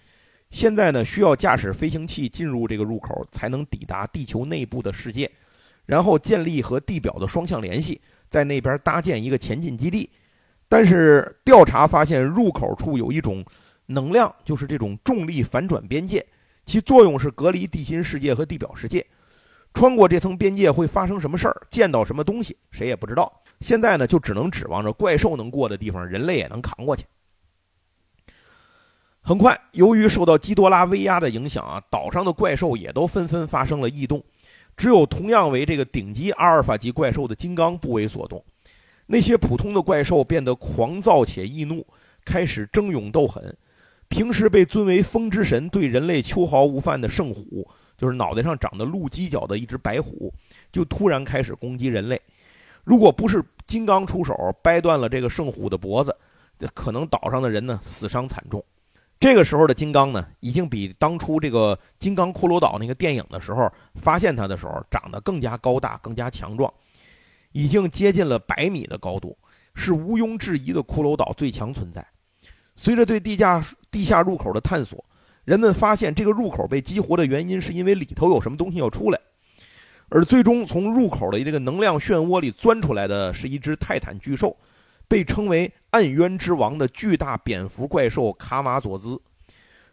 [0.49, 5.29] 现在呢，需要驾驶飞行器进入这个入口，才能抵达地球内部的世界。
[5.86, 10.09] 然后建立和地表的双向联系，在那边搭建一个前进基地。
[10.67, 13.45] 但是调查发现，入口处有一种
[13.86, 16.25] 能量，就是这种重力反转边界，
[16.65, 19.05] 其作用是隔离地心世界和地表世界。
[19.73, 21.67] 穿过这层边界会发生什么事儿？
[21.69, 22.57] 见到什么东西？
[22.71, 23.41] 谁也不知道。
[23.59, 27.05] 现在呢，就只能指望着怪兽能过的地方，人类也能扛过去。
[29.21, 34.23] 很快，由于受到基多拉威压的影响啊，岛上的怪兽也都纷纷发生了异动。
[34.76, 38.43] 只有同样为这个顶级阿尔法级怪兽的金刚不为所动，
[39.05, 41.86] 那些普通的怪兽变得狂躁且易怒，
[42.23, 43.55] 开始争勇斗狠。
[44.07, 47.67] 平时被尊为风之神、对人类秋毫无犯的圣虎，
[47.97, 50.32] 就是脑袋上长的鹿犄角的一只白虎，
[50.71, 52.21] 就突然开始攻击人类。
[52.84, 56.15] 如果不是金刚出手掰断了这个圣虎的脖子，
[56.73, 58.63] 可能岛上的人呢死伤惨重。
[59.18, 66.72] 这个时候的金刚呢，已经比当初这个《金刚骷髅岛》那个电影的时候发现它的时候长得更加高大、更加强壮，
[67.53, 69.36] 已经接近了百米的高度，
[69.74, 72.05] 是毋庸置疑的骷髅岛最强存在。
[72.76, 75.03] 随着对地下地下入口的探索，
[75.45, 79.20] 人们发现这个入口被激活的原因是因为里头有什么东西要出来，
[80.09, 84.55] 而最终从入口的这个能量漩涡里钻出来的是一只泰坦巨兽。
[85.07, 89.17] 被称为暗渊之王的巨大蝙蝠怪兽卡马佐兹，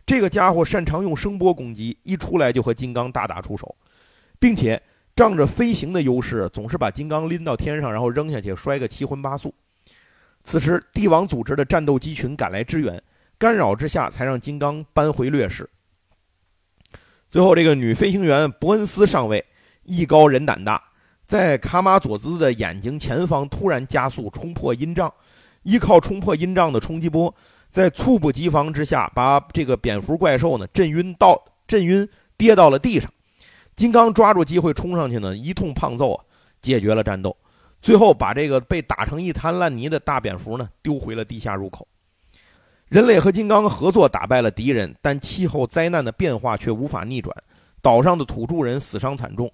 [0.04, 3.72] 这个家伙擅长用声波攻击，一出来就和金刚大打出手，
[4.40, 4.82] 并且
[5.14, 9.54] 仗着飞行的优势，总是把金刚拎到天上，然后扔下去摔个七荤八素。
[10.42, 13.00] 此时，帝王组织的战斗机群赶来支援，
[13.38, 15.70] 干扰之下才让金刚扳回劣势。
[17.30, 19.44] 最后，这个女飞行员伯恩斯上尉
[19.84, 20.82] 艺高人胆大。
[21.24, 25.10] 在卡马佐兹的眼睛前方突然加速冲破阴障，
[25.62, 27.34] 依靠冲破阴障的冲击波，
[27.70, 33.10] 在猝不及防之下，把这个蝙蝠怪兽呢震晕到震晕，跌到了地上。
[33.74, 36.24] 金刚抓住机会冲上去呢，一通胖揍啊，
[36.60, 37.36] 解决了战斗。
[37.80, 41.86] 最后把这个被打成一滩烂泥的大蝙蝠呢丢回了地下入口。
[42.88, 47.34] 人类和金刚合作打败了敌人，但气候灾难的变化却无法逆转，
[47.80, 49.50] 岛上的土著人死伤惨重。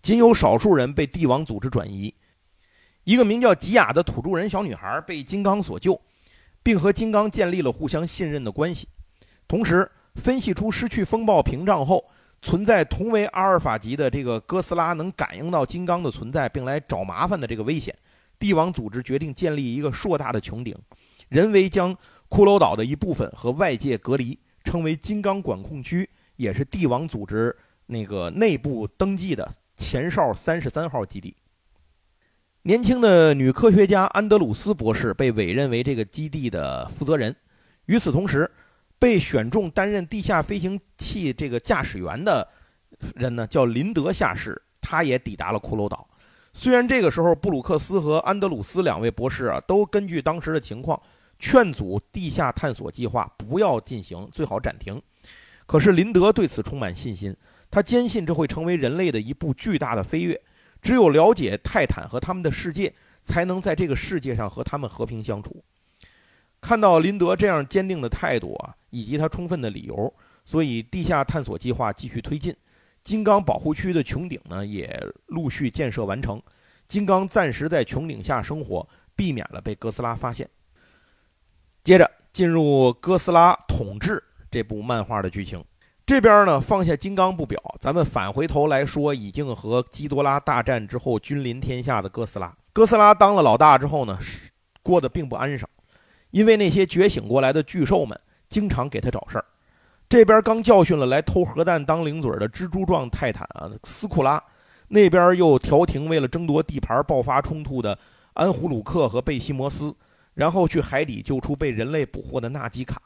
[0.00, 2.14] 仅有少数人被帝王组织转移，
[3.06, 6.00] 一个名叫吉雅的土著人小女孩被金刚所救，
[6.60, 8.88] 并和金刚建立了互相信任的关系。
[9.46, 12.04] 同时，分析出失去风暴屏障后，
[12.42, 17.96] 存在同为阿尔法级的这个哥斯拉能感应到金刚的存在，并来找麻烦的这个危险。
[18.40, 20.76] 帝王组织决定建立一个硕大的穹顶，
[21.28, 21.94] 人为将
[22.28, 29.48] 骷髅岛的一部分和外界隔离，称为金刚管控区，也是帝王组织那个内部登记的。
[29.76, 31.36] 前哨三十三号基地，
[32.66, 37.32] 年轻的女科学家安德鲁斯博士被委任为这个基地的负责人。
[37.84, 38.50] 与此同时，
[38.98, 42.44] 被选中担任地下飞行器这个驾驶员的
[43.14, 46.08] 人呢，叫林德下士，他也抵达了骷髅岛。
[46.52, 51.00] 虽然这个时候布鲁克斯和安德鲁斯两位博士啊，都根据当时的情况
[51.38, 55.00] 劝阻地下探索计划不要进行，最好暂停。
[55.66, 57.32] 可是林德对此充满信心。
[57.70, 60.40] 他坚信这会成为人类的一部巨大的飞跃，
[60.86, 65.64] 只有了解泰坦和他们的世界，才能在这个世界上和他们和平相处。
[66.60, 70.14] 看到林德这样坚定的态度啊，以及他充分的理由，
[70.44, 72.54] 所以地下探索计划继续推进。
[73.02, 76.40] 金刚保护区的穹顶呢，也陆续建设完成。
[76.86, 80.48] 金刚暂时在穹顶下生活，避免了被哥斯拉发现。
[81.82, 84.22] 接着进入哥斯拉统治
[84.52, 85.64] 这部漫画的剧情。
[86.06, 92.56] 这边呢，放下金刚不表，咱们返回头来说，已经和基多拉大战之后君临天下的哥斯拉。
[92.72, 94.42] 哥斯拉当了老大之后呢，是
[94.84, 95.68] 过得并不安生，
[96.30, 98.16] 因为那些觉醒过来的巨兽们
[98.48, 99.44] 经常给他找事儿。
[100.08, 104.40] 这边刚教训了来偷核弹当零嘴的蜘蛛状泰坦啊斯库拉，
[104.86, 107.98] 那边又调停为了争夺地盘爆发冲突的
[108.34, 109.92] 安胡鲁克和贝西摩斯，
[110.34, 113.02] 然后去海底救出被人类捕获的纳吉卡。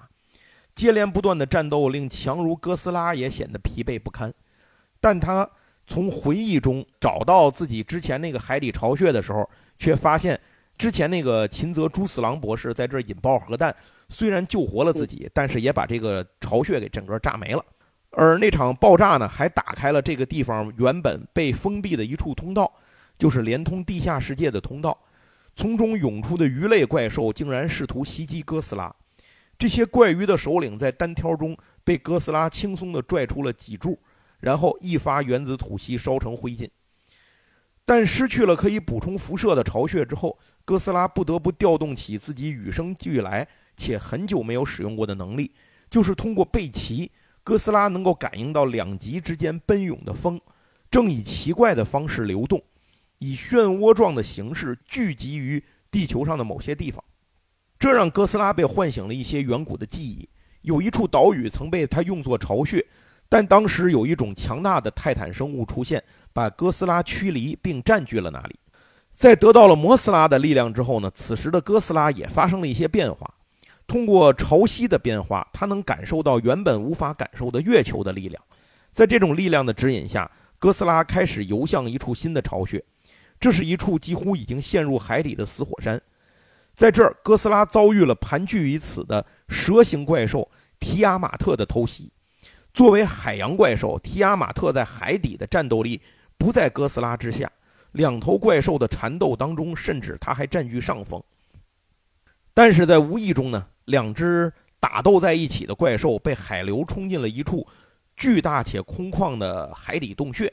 [0.74, 4.32] 接连不断的战斗令强如哥斯拉也显得疲惫不堪，
[5.00, 5.48] 但他
[5.86, 9.48] 从回忆中找到自己之前那个海底巢穴的时候，
[9.78, 10.38] 却发现
[10.78, 13.74] 之前那个秦泽朱四郎博士在这引爆核弹，
[14.08, 17.64] 虽然救活了自己，但是也把这个巢穴给整个炸没了。
[18.12, 22.72] 而那场爆炸呢，还打开了这个地方原本被封闭的一处通道，
[23.18, 24.96] 就是连通地下世界的通道。
[25.54, 28.94] 从中涌出的鱼类怪兽竟然试图袭击哥斯拉。
[29.60, 31.54] 这些怪鱼的首领在单挑中
[31.84, 34.00] 被哥斯拉轻松地拽出了脊柱，
[34.40, 36.66] 然后一发原子吐息烧成灰烬。
[37.84, 43.46] 但失去了可以补充辐射的巢穴之后，哥斯拉不得不调动起自己与生俱来
[43.76, 45.52] 且很久没有使用过的能力，
[45.90, 47.10] 就是通过背鳍，
[47.44, 50.40] 哥斯拉能够感应到两极之间奔涌的风，
[50.90, 52.62] 正以奇怪的方式流动，
[53.18, 57.04] 以漩涡状的形式聚集于地球上的某些地方。
[57.80, 60.28] 这让哥斯拉被唤醒了一些远古的记忆。
[60.60, 62.84] 有一处岛屿曾被他用作巢穴，
[63.26, 66.04] 但当时有一种强大的泰坦生物出现，
[66.34, 68.60] 把哥斯拉驱离并占据了那里。
[69.10, 73.32] 在得到了摩斯拉的力量之后呢，此时的哥斯拉也发生了一些变化。
[73.86, 78.40] 通过潮汐的变化，他能感受到原本无法感受的月球的力量。
[78.92, 82.84] 在这种力量的指引下，哥斯拉开始游向一处新的巢穴。
[83.40, 85.98] 这是一处几乎已经陷入海底的死火山。
[86.80, 92.10] 在这儿，哥斯拉遭遇了盘踞于此的蛇形怪兽提亚马特的偷袭。
[92.72, 96.00] 作为海洋怪兽，提亚马特在海底的战斗力
[96.38, 97.52] 不在哥斯拉之下。
[97.92, 101.22] 两头怪兽的缠斗当中，甚至它还占据上风。
[102.54, 104.50] 但是在无意中呢，两只
[104.80, 107.68] 打斗在一起的怪兽被海流冲进了一处
[108.16, 110.50] 巨大且空旷的海底洞穴。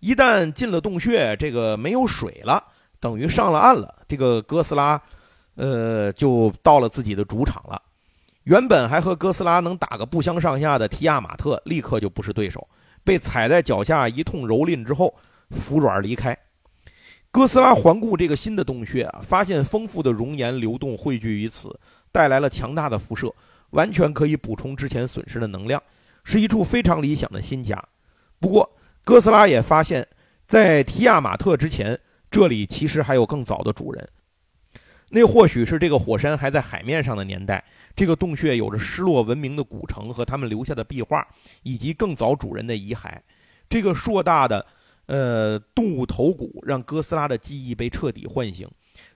[0.00, 2.62] 一旦进了洞穴，这个没有水了，
[3.00, 4.04] 等于上了岸了。
[4.06, 5.00] 这个哥斯拉。
[5.54, 7.80] 呃，就到了自己的主场了。
[8.44, 12.66] 原本还和哥斯拉能打个不相上下的提亚马特，立刻就不是对手，
[13.04, 15.14] 被踩在脚下一通蹂躏之后，
[15.50, 16.36] 服软离开。
[17.30, 21.78] 哥斯拉环顾这个新的洞穴啊，发现丰富的熔岩流动汇聚于此，
[22.10, 23.32] 带来了强大的辐射，
[23.70, 25.80] 完全可以补充之前损失的能量，
[26.24, 27.80] 是一处非常理想的新家。
[28.40, 28.68] 不过，
[29.04, 30.04] 哥斯拉也发现，
[30.46, 31.96] 在提亚马特之前，
[32.30, 34.08] 这里其实还有更早的主人。
[35.12, 37.62] 那或许是这个火山还在海面上的年代，
[37.96, 41.26] 这个洞穴有着失落文明的古城和他们留下的壁画，
[41.64, 43.18] 以及更早主人的遗骸。
[43.68, 44.64] 这个硕大的，
[45.06, 48.68] 呃，动物头骨让哥斯拉的记忆被彻底唤醒。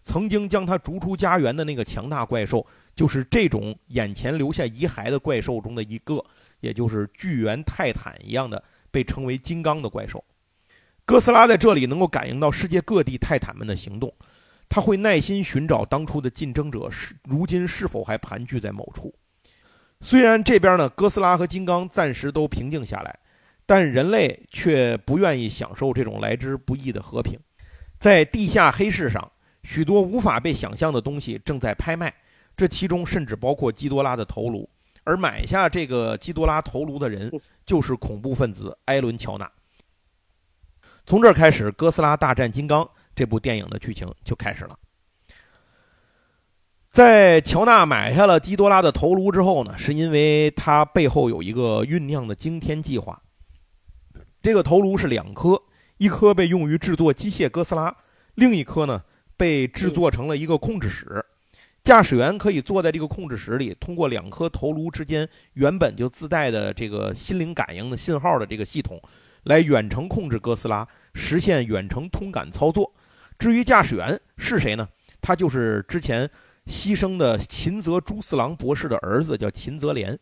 [0.03, 2.67] 曾经将他逐出家园的那个强大怪兽，
[2.97, 6.25] 就是这种眼前留下遗骸的怪兽中的一个，
[6.61, 10.23] 也就是巨猿泰坦一样的被称为金刚的怪兽。
[11.05, 14.13] 哥斯拉在这里能够感应到世界各地泰坦们的行动。
[14.69, 19.15] 他会耐心寻找当初的竞争者是如今是否还盘踞在某处。
[20.01, 23.19] 虽然这边呢，哥斯拉和金刚暂时都平静下来，
[23.65, 27.39] 但人类却不愿意享受这种来之不易的和平。
[27.99, 29.31] 在地下黑市上，
[29.63, 32.13] 许多无法被想象的东西正在拍卖，
[32.57, 34.69] 这其中甚至包括基多拉的头颅。
[35.05, 37.31] 而买下这个基多拉头颅的人，
[37.65, 39.51] 就是恐怖分子埃伦·乔纳。
[41.07, 42.87] 从这儿开始，哥斯拉大战金刚。
[43.15, 44.79] 这部电影的剧情就开始了。
[46.91, 53.21] 在乔纳买下了基多拉的头颅之后呢，是因为他背后有一个酝酿的惊天计划。
[54.41, 55.61] 这个头颅是两颗，
[55.97, 57.97] 一颗被用于制作机械哥斯拉，
[58.37, 59.03] 另一颗呢
[59.37, 61.25] 被制作成了一个控制室。
[61.83, 69.03] 驾驶员可以坐在这个控制室里，通过两颗头颅之间原本就自带的这个心灵感应的信号的这个系统，
[69.43, 72.93] 来远程控制哥斯拉，实现远程通感操作。
[73.39, 74.89] 至于驾驶员是谁呢？
[75.21, 76.29] 他就是之前
[76.67, 80.19] 牺牲的秦泽朱四郎博士的儿子，叫秦泽廉。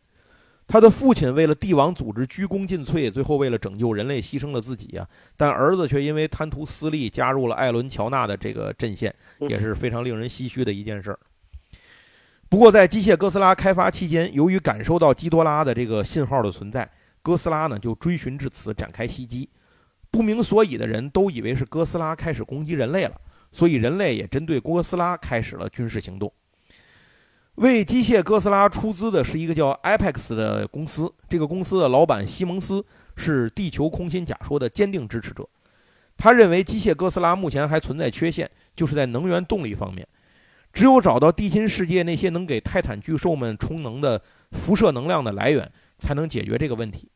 [0.68, 5.06] 他的父亲为了帝王组织鞠躬尽瘁，最后为了拯救人类牺牲了自己啊！
[5.36, 11.18] 但儿子却因为贪图私利，加入了艾伦乔纳的这个阵线，也是非常令人唏嘘的一件事儿。
[12.48, 16.88] 不过，在机械哥斯拉开发期间，由于感受到基多拉的这个信号的存在，
[17.22, 19.48] 哥斯拉呢就追寻至此，展开袭击。
[20.12, 26.32] 不明所以的人都以为是哥斯拉开始攻击人类了，所以人类也针对哥斯拉开始了军事行动。
[27.56, 32.84] 为机械哥斯拉出资的是一个叫 Apex 的公司，这个公司的老板西蒙斯
[33.16, 35.48] 是地球空心假说的坚定支持者。
[36.16, 40.06] 他认为机械哥斯拉目前还存在缺陷，就是在能源动力方面，
[40.72, 44.20] 只有找到地心世界那些能给泰坦巨兽们充能的
[44.52, 47.10] 辐射能量的来源，才能解决这个问题。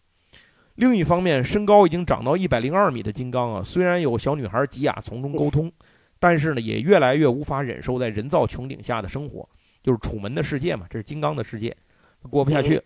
[0.77, 5.73] 另一方面，身高已经长到一百零二米的金刚啊，虽然有小女孩吉雅从中沟通，
[6.19, 9.49] 但是呢，也越来越无法忍受在人造穹顶下的生活。
[9.83, 11.75] 就是楚门的世界嘛，这是金刚的世界，
[12.29, 12.81] 过不下去。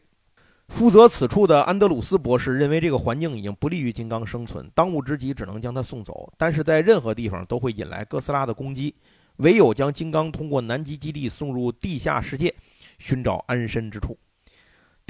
[0.68, 6.32] 负责此处的安德鲁斯博士认为这个环境已经不利于金刚生存，当务之急只能将它送走。
[6.38, 8.94] 但是在任何地方都会引来哥斯拉的攻击，
[9.38, 12.54] 唯有将金刚通过南极基地送入地下世界，
[12.98, 14.16] 寻找安身之处。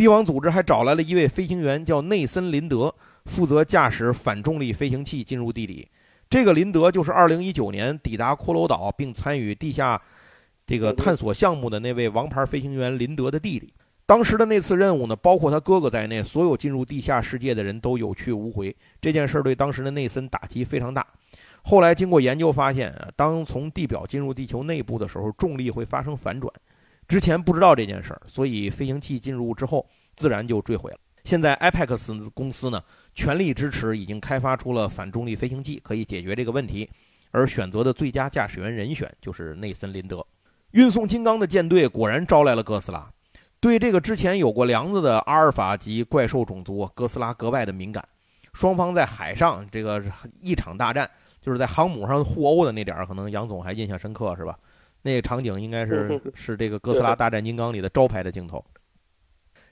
[0.01, 2.95] 帝王组织还找来了一位飞行员，叫内森林德，
[3.27, 5.87] 负责驾驶反重力飞行器进入地底。
[6.31, 10.01] 这个林德就是2019年抵达骷髅岛并参与地下。
[10.67, 13.75] 这个探索项目的那位王牌飞行员林德的弟弟，
[14.07, 18.75] 当时的那次任务呢，包括他哥哥在内，所有进入地下世界的人都有去无回。
[19.03, 21.07] 这件事对当时的内森打击非常大。
[21.61, 26.51] 后来经过研究发现，当从地表进入地球内部的时候，重力会发生反转。
[27.11, 29.85] 之前不知道这件事儿，所以飞行器进入之后
[30.15, 30.99] 自然就坠毁了。
[31.25, 32.81] 现在 Apex 公司呢，
[33.17, 36.89] 全力支持，已经开发出了反重力飞行器，可以解决这个问题。
[37.33, 40.25] 而选择的最佳驾驶员人选就是内森林德。
[40.71, 43.11] 运送金刚的舰队果然招来了哥斯拉，
[43.59, 48.09] 对这个之前有过梁子的阿尔法级怪兽种族哥斯拉格外的敏感。
[48.53, 50.01] 双方在海上这个
[50.41, 51.11] 一场大战，
[51.43, 54.57] 就是在航母上互殴的那点儿，可能杨总还印象深刻是吧？
[55.03, 58.65] 那个场景应该是是这个 哥斯拉大战金刚里的招牌的镜头。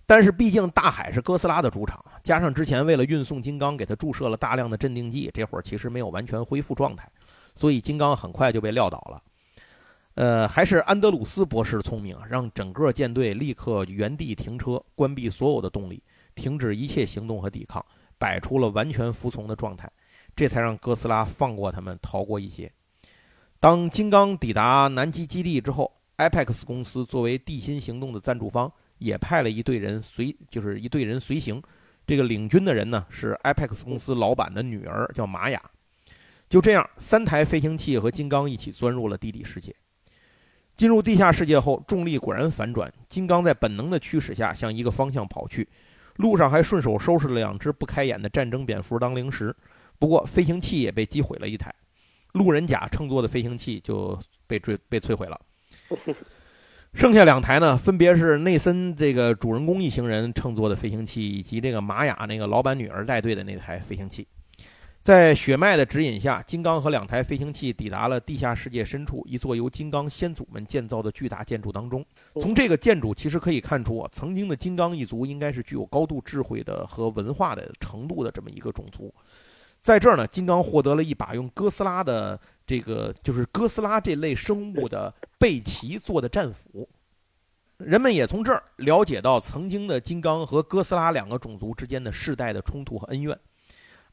[0.06, 7.06] 但是毕竟大海是哥斯拉的主场，加上之前为了运送金刚给他注射了大量的镇定剂，这会儿其实没有完全恢复状态，
[7.54, 9.22] 所以金刚很快就被撂倒了。
[10.14, 16.02] 呃，还是安德鲁斯博士聪明，让整个舰队立刻原地停车，关闭所有的动力，
[16.34, 17.84] 停止一切行动和抵抗，
[18.16, 19.92] 摆出了完全服从的状态，
[20.34, 22.72] 这才让哥斯拉放过他们，逃过一劫。
[23.60, 31.60] 当金刚抵达南极基地之后，Apex 公司作为地心行动的赞助方，也派了一队人随，就是一队人随行。
[32.06, 35.60] 这个领军的人呢，是 Apex 公司老板的女儿，叫玛雅。
[36.48, 39.74] 就这样，三台飞行器和金刚一起钻入了地底世界。
[40.76, 42.90] 进入地下世界后，重力果然反转。
[43.08, 45.68] 金刚在本能的驱使下向一个方向跑去，
[46.14, 49.54] 路上还顺手收拾了两只不开眼的战争蝙蝠当零食。
[49.98, 51.74] 不过飞行器也被击毁了一台，
[52.38, 55.38] 路人甲乘坐的飞行器就被坠被摧毁了。
[56.94, 64.26] 剩下两台呢，分别是内森这个主人公一行人乘坐的飞行器，以及这个玛雅那个老板女儿带队的那台飞行器。
[65.04, 72.04] 在血脉的指引下，金刚和两台飞行器抵达了地下世界深处一座由金刚先祖们建造的巨大建筑当中。
[72.40, 79.14] 从这个建筑其实可以看出，曾经的金刚一族应该是具有高度智慧的和文化的程度的这么一个种族。
[79.80, 86.88] 在这儿呢，金刚获得了一把用哥斯拉的这个就是哥斯拉这类生物的背鳍做的战斧。
[87.78, 93.38] 人们也从这儿了解到曾经的金刚和哥斯拉两个种族之间的世代的冲突和恩怨。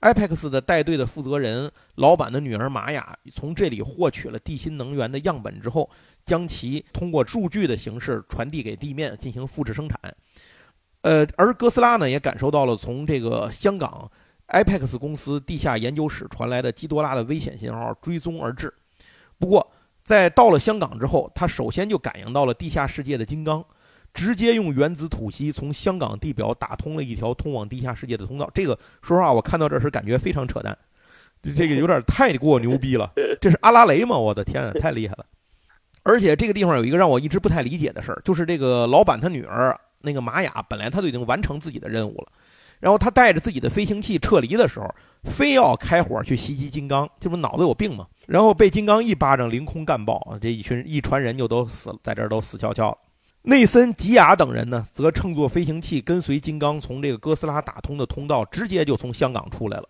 [0.01, 5.89] Apex 的带队的负责人老板的女儿玛雅从这里获取了地心能源的样本之后，
[6.24, 9.99] 将其通过数据的形式传递给地面进行复制生产。
[11.01, 14.11] 呃，而哥斯拉呢也感受到了从这个香港
[14.50, 18.74] Apex 公司地下研究室传来的基多拉的危险信号，追踪而至。
[19.38, 19.72] 不过，
[20.04, 23.64] 在到了香港之后，他首先就感应到了地下世界的金刚。
[24.14, 28.50] 直接用原子吐息从香港地表打通了一条通往地下世界的通道。
[28.54, 30.78] 这个说实话，我看到这时感觉非常扯淡，
[31.54, 33.12] 这个有点太过牛逼了。
[33.41, 34.18] 这是阿拉蕾吗？
[34.18, 35.26] 我的天啊，太厉害了！
[36.04, 42.28] 而且这个地方有一个让我一直不太理解的事儿，就是这个老板他女儿那个玛雅，本来他都已经完成自己的任务了，
[42.86, 44.88] 然后他带着自己的飞行器撤离的时候，
[45.24, 48.06] 非要开火去袭击金刚，这不脑子有病吗？
[48.28, 52.98] 然后被金刚一巴掌凌空干爆，这一群一船人就都死了，在这儿都死翘翘了。
[53.42, 59.90] 内森、吉雅等人呢，则乘坐飞行器跟随金刚，从这个哥斯拉打通的通道，直接就从香港出来了。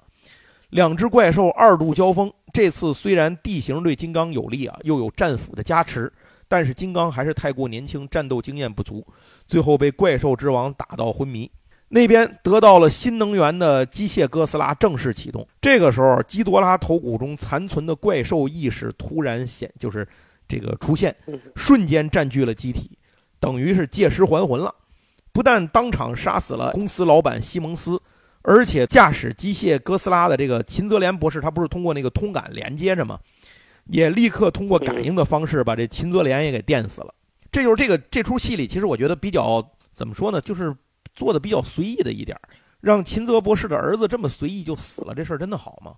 [0.69, 6.09] 两只怪兽二度交锋，这次虽然地形对金刚有利啊，又有战斧的加持，
[6.47, 9.05] 但是金刚还是太过年轻，战斗经验不足，
[9.45, 11.51] 最后被怪兽之王打到昏迷。
[11.87, 15.47] 那边得到了新能源的机械哥斯拉正式启动。
[15.61, 20.07] 这个时候，基多拉头骨中残存的怪兽意识突然显，就是
[20.47, 21.15] 这个出现，
[21.55, 22.97] 瞬间占据了机体。
[23.39, 24.73] 等于是借尸还魂了，
[25.31, 28.01] 不但当场杀死了公司老板西蒙斯，
[28.41, 33.19] 而且驾驶机械哥斯拉的这个秦泽连博士，他不是通过那个通感连接着吗？
[33.85, 37.13] 也立刻通过感应的方式把这秦泽连也给电死了。
[37.51, 39.63] 这就是这个这出戏里，其实我觉得比较
[39.93, 40.75] 怎么说呢，就是
[41.15, 42.39] 做的比较随意的一点，
[42.81, 45.95] 让秦泽博士的儿子这么随意就死了，这事儿真的好吗？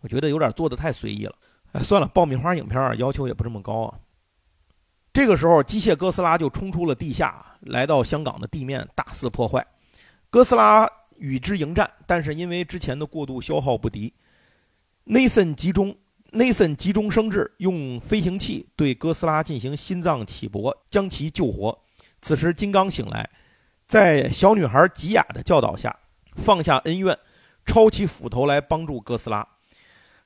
[0.00, 1.34] 我觉得有点做的太随意了。
[1.72, 3.98] 哎，算了，爆米花影片要求也不这么高啊。
[5.12, 9.66] 这个时候，机械哥斯拉就冲出了地下，来到香港的地面，大肆破坏。
[10.30, 14.12] 哥斯拉与之迎战，但是因为之前的过度消耗不敌，
[15.04, 15.96] 内森集中。
[16.32, 21.78] 内森急中生智，用飞行器对哥斯拉进行心脏起搏，将其救活。
[22.20, 23.30] 此时，金刚醒来，
[23.86, 25.96] 在小女孩吉雅的教导下，
[26.34, 27.16] 放下恩怨，
[27.64, 29.46] 抄起斧头来帮助哥斯拉。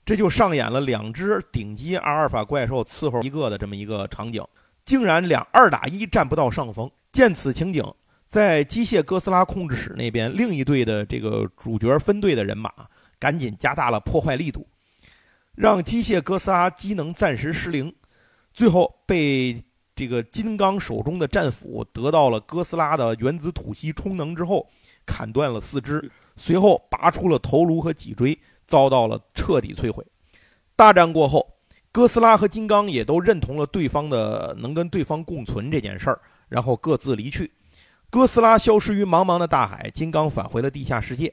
[0.05, 4.43] 这就上演了两只顶级阿尔法怪兽伺候一个的这么一个场景，
[4.85, 6.91] 竟然两二打一占不到上风。
[7.13, 7.85] 见此情景，
[8.27, 12.73] 在机械哥斯拉控制室那边，另一队的这个主角分队的人马
[13.19, 14.67] 赶紧加大了破坏力度。
[15.55, 17.95] 让机械哥斯拉机能暂时失灵，
[18.55, 19.63] 最后被
[20.01, 24.67] 这个金刚手中的战斧得到了哥斯拉的原子吐息充能之后，
[25.05, 30.03] 砍断了四肢，随后拔出了头颅和脊椎，遭到了彻底摧毁。
[30.75, 31.47] 大战过后，
[31.93, 37.53] 哥斯拉和金刚也都认同了对方的能跟对方共存这件事儿，然后各自离去。
[38.09, 41.31] 哥斯拉消失于茫茫的大海，金刚返回了地下世界。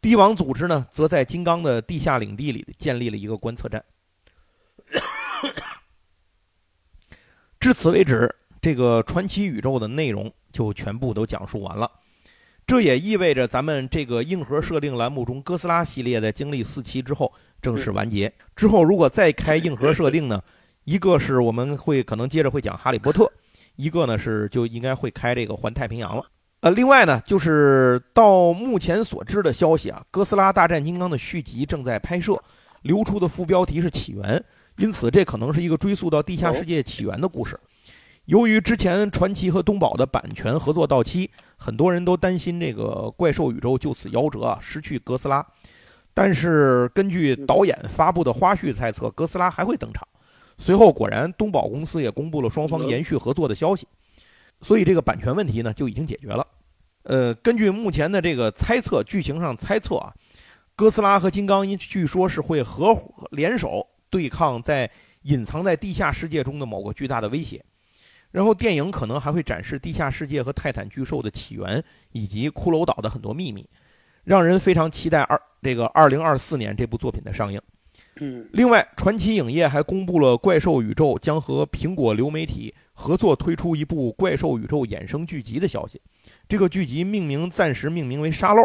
[0.00, 3.84] 帝王组织呢，则在金刚的地下领地里建立了一个观测站。
[7.60, 11.88] 至此为止，这个传奇宇宙的内容就全部都讲述完了。
[12.66, 17.30] 这也意味着咱们这个硬核设定栏目中哥斯拉系列在经历四期之后
[17.60, 18.32] 正式完结。
[18.56, 20.42] 之后如果再开硬核设定呢，
[20.84, 23.30] 一个是我们会可能接着会讲哈利波特，
[23.76, 26.24] 一个呢是就应该会开这个环太平洋了。
[26.60, 32.42] 呃，另外呢，就是到目前所知的消息啊，《哥斯拉大战金刚》的续集正在拍摄，
[32.82, 34.42] 流出的副标题是“起源”，
[34.80, 37.58] 因此这可能是一个追溯到地下世界起源的故事。
[38.24, 45.46] 由于之前传奇和东宝的版权合作到期，很多人都担心这个怪兽宇宙就此夭折啊，失去哥斯拉。
[46.14, 50.06] 但是根据导演发布的花絮猜测，哥斯拉还会登场。
[50.56, 53.86] 随后果然，东宝公司也公布了双方延续合作的消息。
[54.62, 56.46] 所以这个版权问题呢就已经解决了。
[57.02, 60.14] 呃，根据目前的这个猜测，剧情上猜测啊，
[60.74, 64.90] 哥斯拉和金刚据说是会合伙联手对抗在
[65.22, 67.64] 隐藏在地下世界中的某个巨大的威胁。
[68.30, 71.82] 然后电影可能还会展示地下世界和泰坦巨兽的起源，
[72.12, 73.66] 以及骷髅岛的很多秘密，
[74.24, 77.60] 让人非常期待二这个二零二四年这部作品的上映。
[78.16, 82.74] 嗯，另外，传奇影业还公布了怪兽宇宙将和苹果流媒体。
[82.92, 85.98] 合作推出一部怪兽宇宙衍生剧集的消息，
[86.46, 88.62] 这个剧集命名暂时命名为“沙漏”，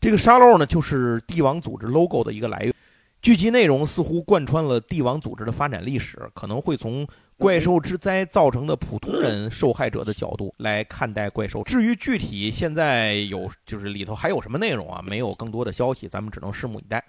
[0.00, 2.74] 这个“沙漏”呢就是帝王组织 logo 的一个来源。
[3.22, 7.06] 剧集内容似乎贯穿了帝王组织的发展历史，可能会从
[7.36, 11.62] 怪兽之灾造成的普通人受害者的角度来看待怪兽。
[11.62, 17.02] 至于具体现在有就是里头还有什么内容啊，没有更多的消息，咱们只能拭目以待。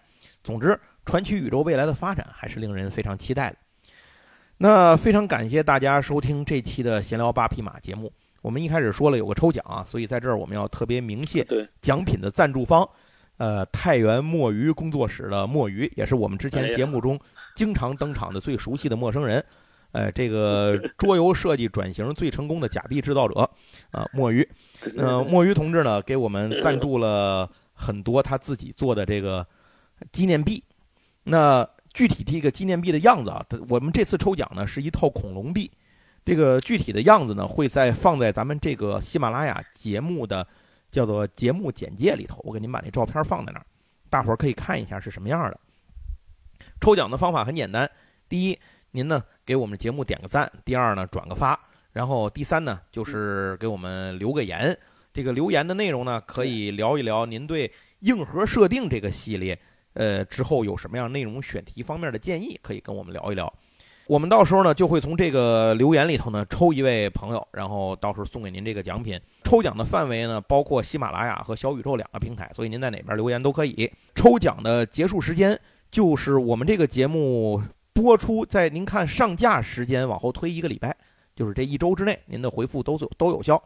[0.44, 3.58] 总之，传奇宇宙未来的发展还是令人非常期待的。
[4.58, 8.12] 那非常感谢大家收听这期的闲聊八匹马节目。
[8.42, 11.46] 我们一开始说了有个抽奖啊，所以在这儿我们要特别鸣谢
[11.82, 12.88] 奖品的赞助方，
[13.42, 17.20] 呃，太原墨鱼工作室的墨鱼，也是我们之前节目中
[17.56, 19.44] 经常登场的最熟悉的陌生人，
[19.94, 23.50] 呃，这个桌游设计转型最成功的假币制造者
[23.90, 24.48] 啊，墨鱼。
[24.96, 29.44] 呃，墨鱼同志呢给我们赞助了很多他自己做的这个
[30.12, 30.64] 纪念币。
[31.24, 31.68] 那。
[31.94, 35.70] 具体这个纪念币的样子啊，我们这次抽奖呢是一套恐龙币，
[36.24, 40.48] 这个具体的样子呢会在放在咱们这个喜马拉雅节目的
[40.92, 43.66] 叫做节目简介里头，我给您把那照片放在那儿，
[44.10, 45.60] 大伙儿可以看一下是什么样的。
[46.80, 47.90] 抽奖的方法很简单，
[48.28, 48.60] 第一，
[48.92, 51.56] 您呢给我们节目点个赞；第二呢转个发；
[51.92, 54.78] 然后第三呢就是给我们留个言。
[55.14, 59.58] 这个留言的内容呢可以聊一聊您对硬核设定这个系列。
[59.94, 63.52] 呃，之后有什么样内容选题方面的建议，可以跟我们聊一聊。
[64.12, 69.18] 我们到时候呢，就会从这个留言里头呢抽一位朋友，然后到时候送给您这个奖品。
[69.46, 73.90] 抽奖的范围呢，包括喜马拉雅和小宇宙两个平台，所以您在哪边留言都可以。
[74.14, 75.58] 抽奖的结束时间
[75.90, 77.64] 就是我们这个节目
[77.94, 80.94] 播出在您看上架时间往后推一个礼拜，
[81.34, 83.64] 就是这一周之内，您的回复都有都有效。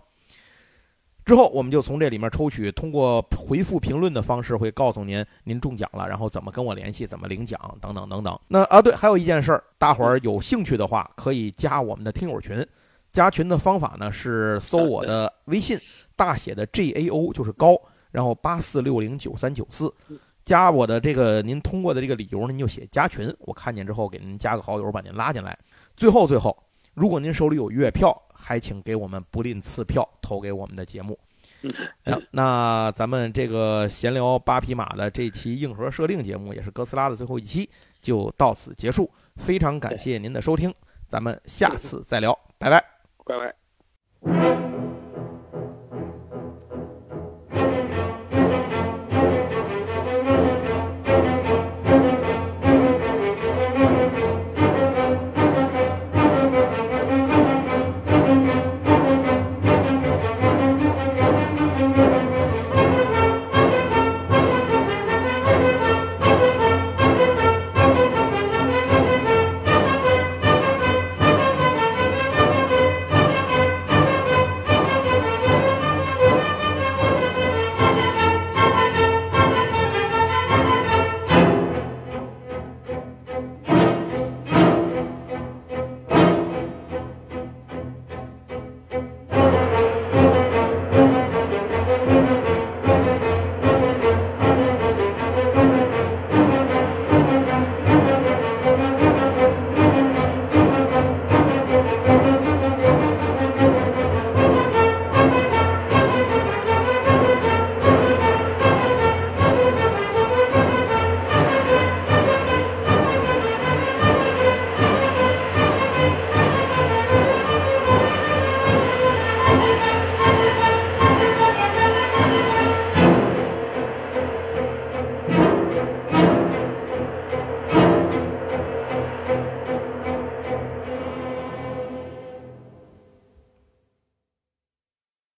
[1.25, 8.39] 之后，我们就从这里面抽取，通过回复评论的方式，会告诉您您中奖了，然后怎么跟我联系，怎么领奖，等等等等。
[8.47, 12.63] 那啊，对，还有一件事儿，大伙儿有兴趣的话，可以加我们的听友群。
[13.11, 15.79] 加群的方法呢是搜我的微信，
[16.15, 17.75] 大写的 G A O 就是高，
[18.11, 19.91] 然后八四六零九三九四，
[20.43, 25.57] 加我的这个您通过的这个理由呢，您就写加群，我看见之后给您加个好友，把您拉进来。
[25.95, 26.55] 最后最后，
[26.93, 28.15] 如果您手里有月票，
[28.45, 31.17] 还请给我们不吝赐票投给我们的节目。
[32.03, 37.67] 那那咱们这个闲聊八匹马的这期硬核设定节目，也是哥斯拉的最后一期，
[37.99, 39.09] 就到此结束。
[39.37, 40.71] 非常感谢您的收听，
[41.09, 42.83] 咱们下次再聊，拜拜，
[43.25, 44.94] 拜拜。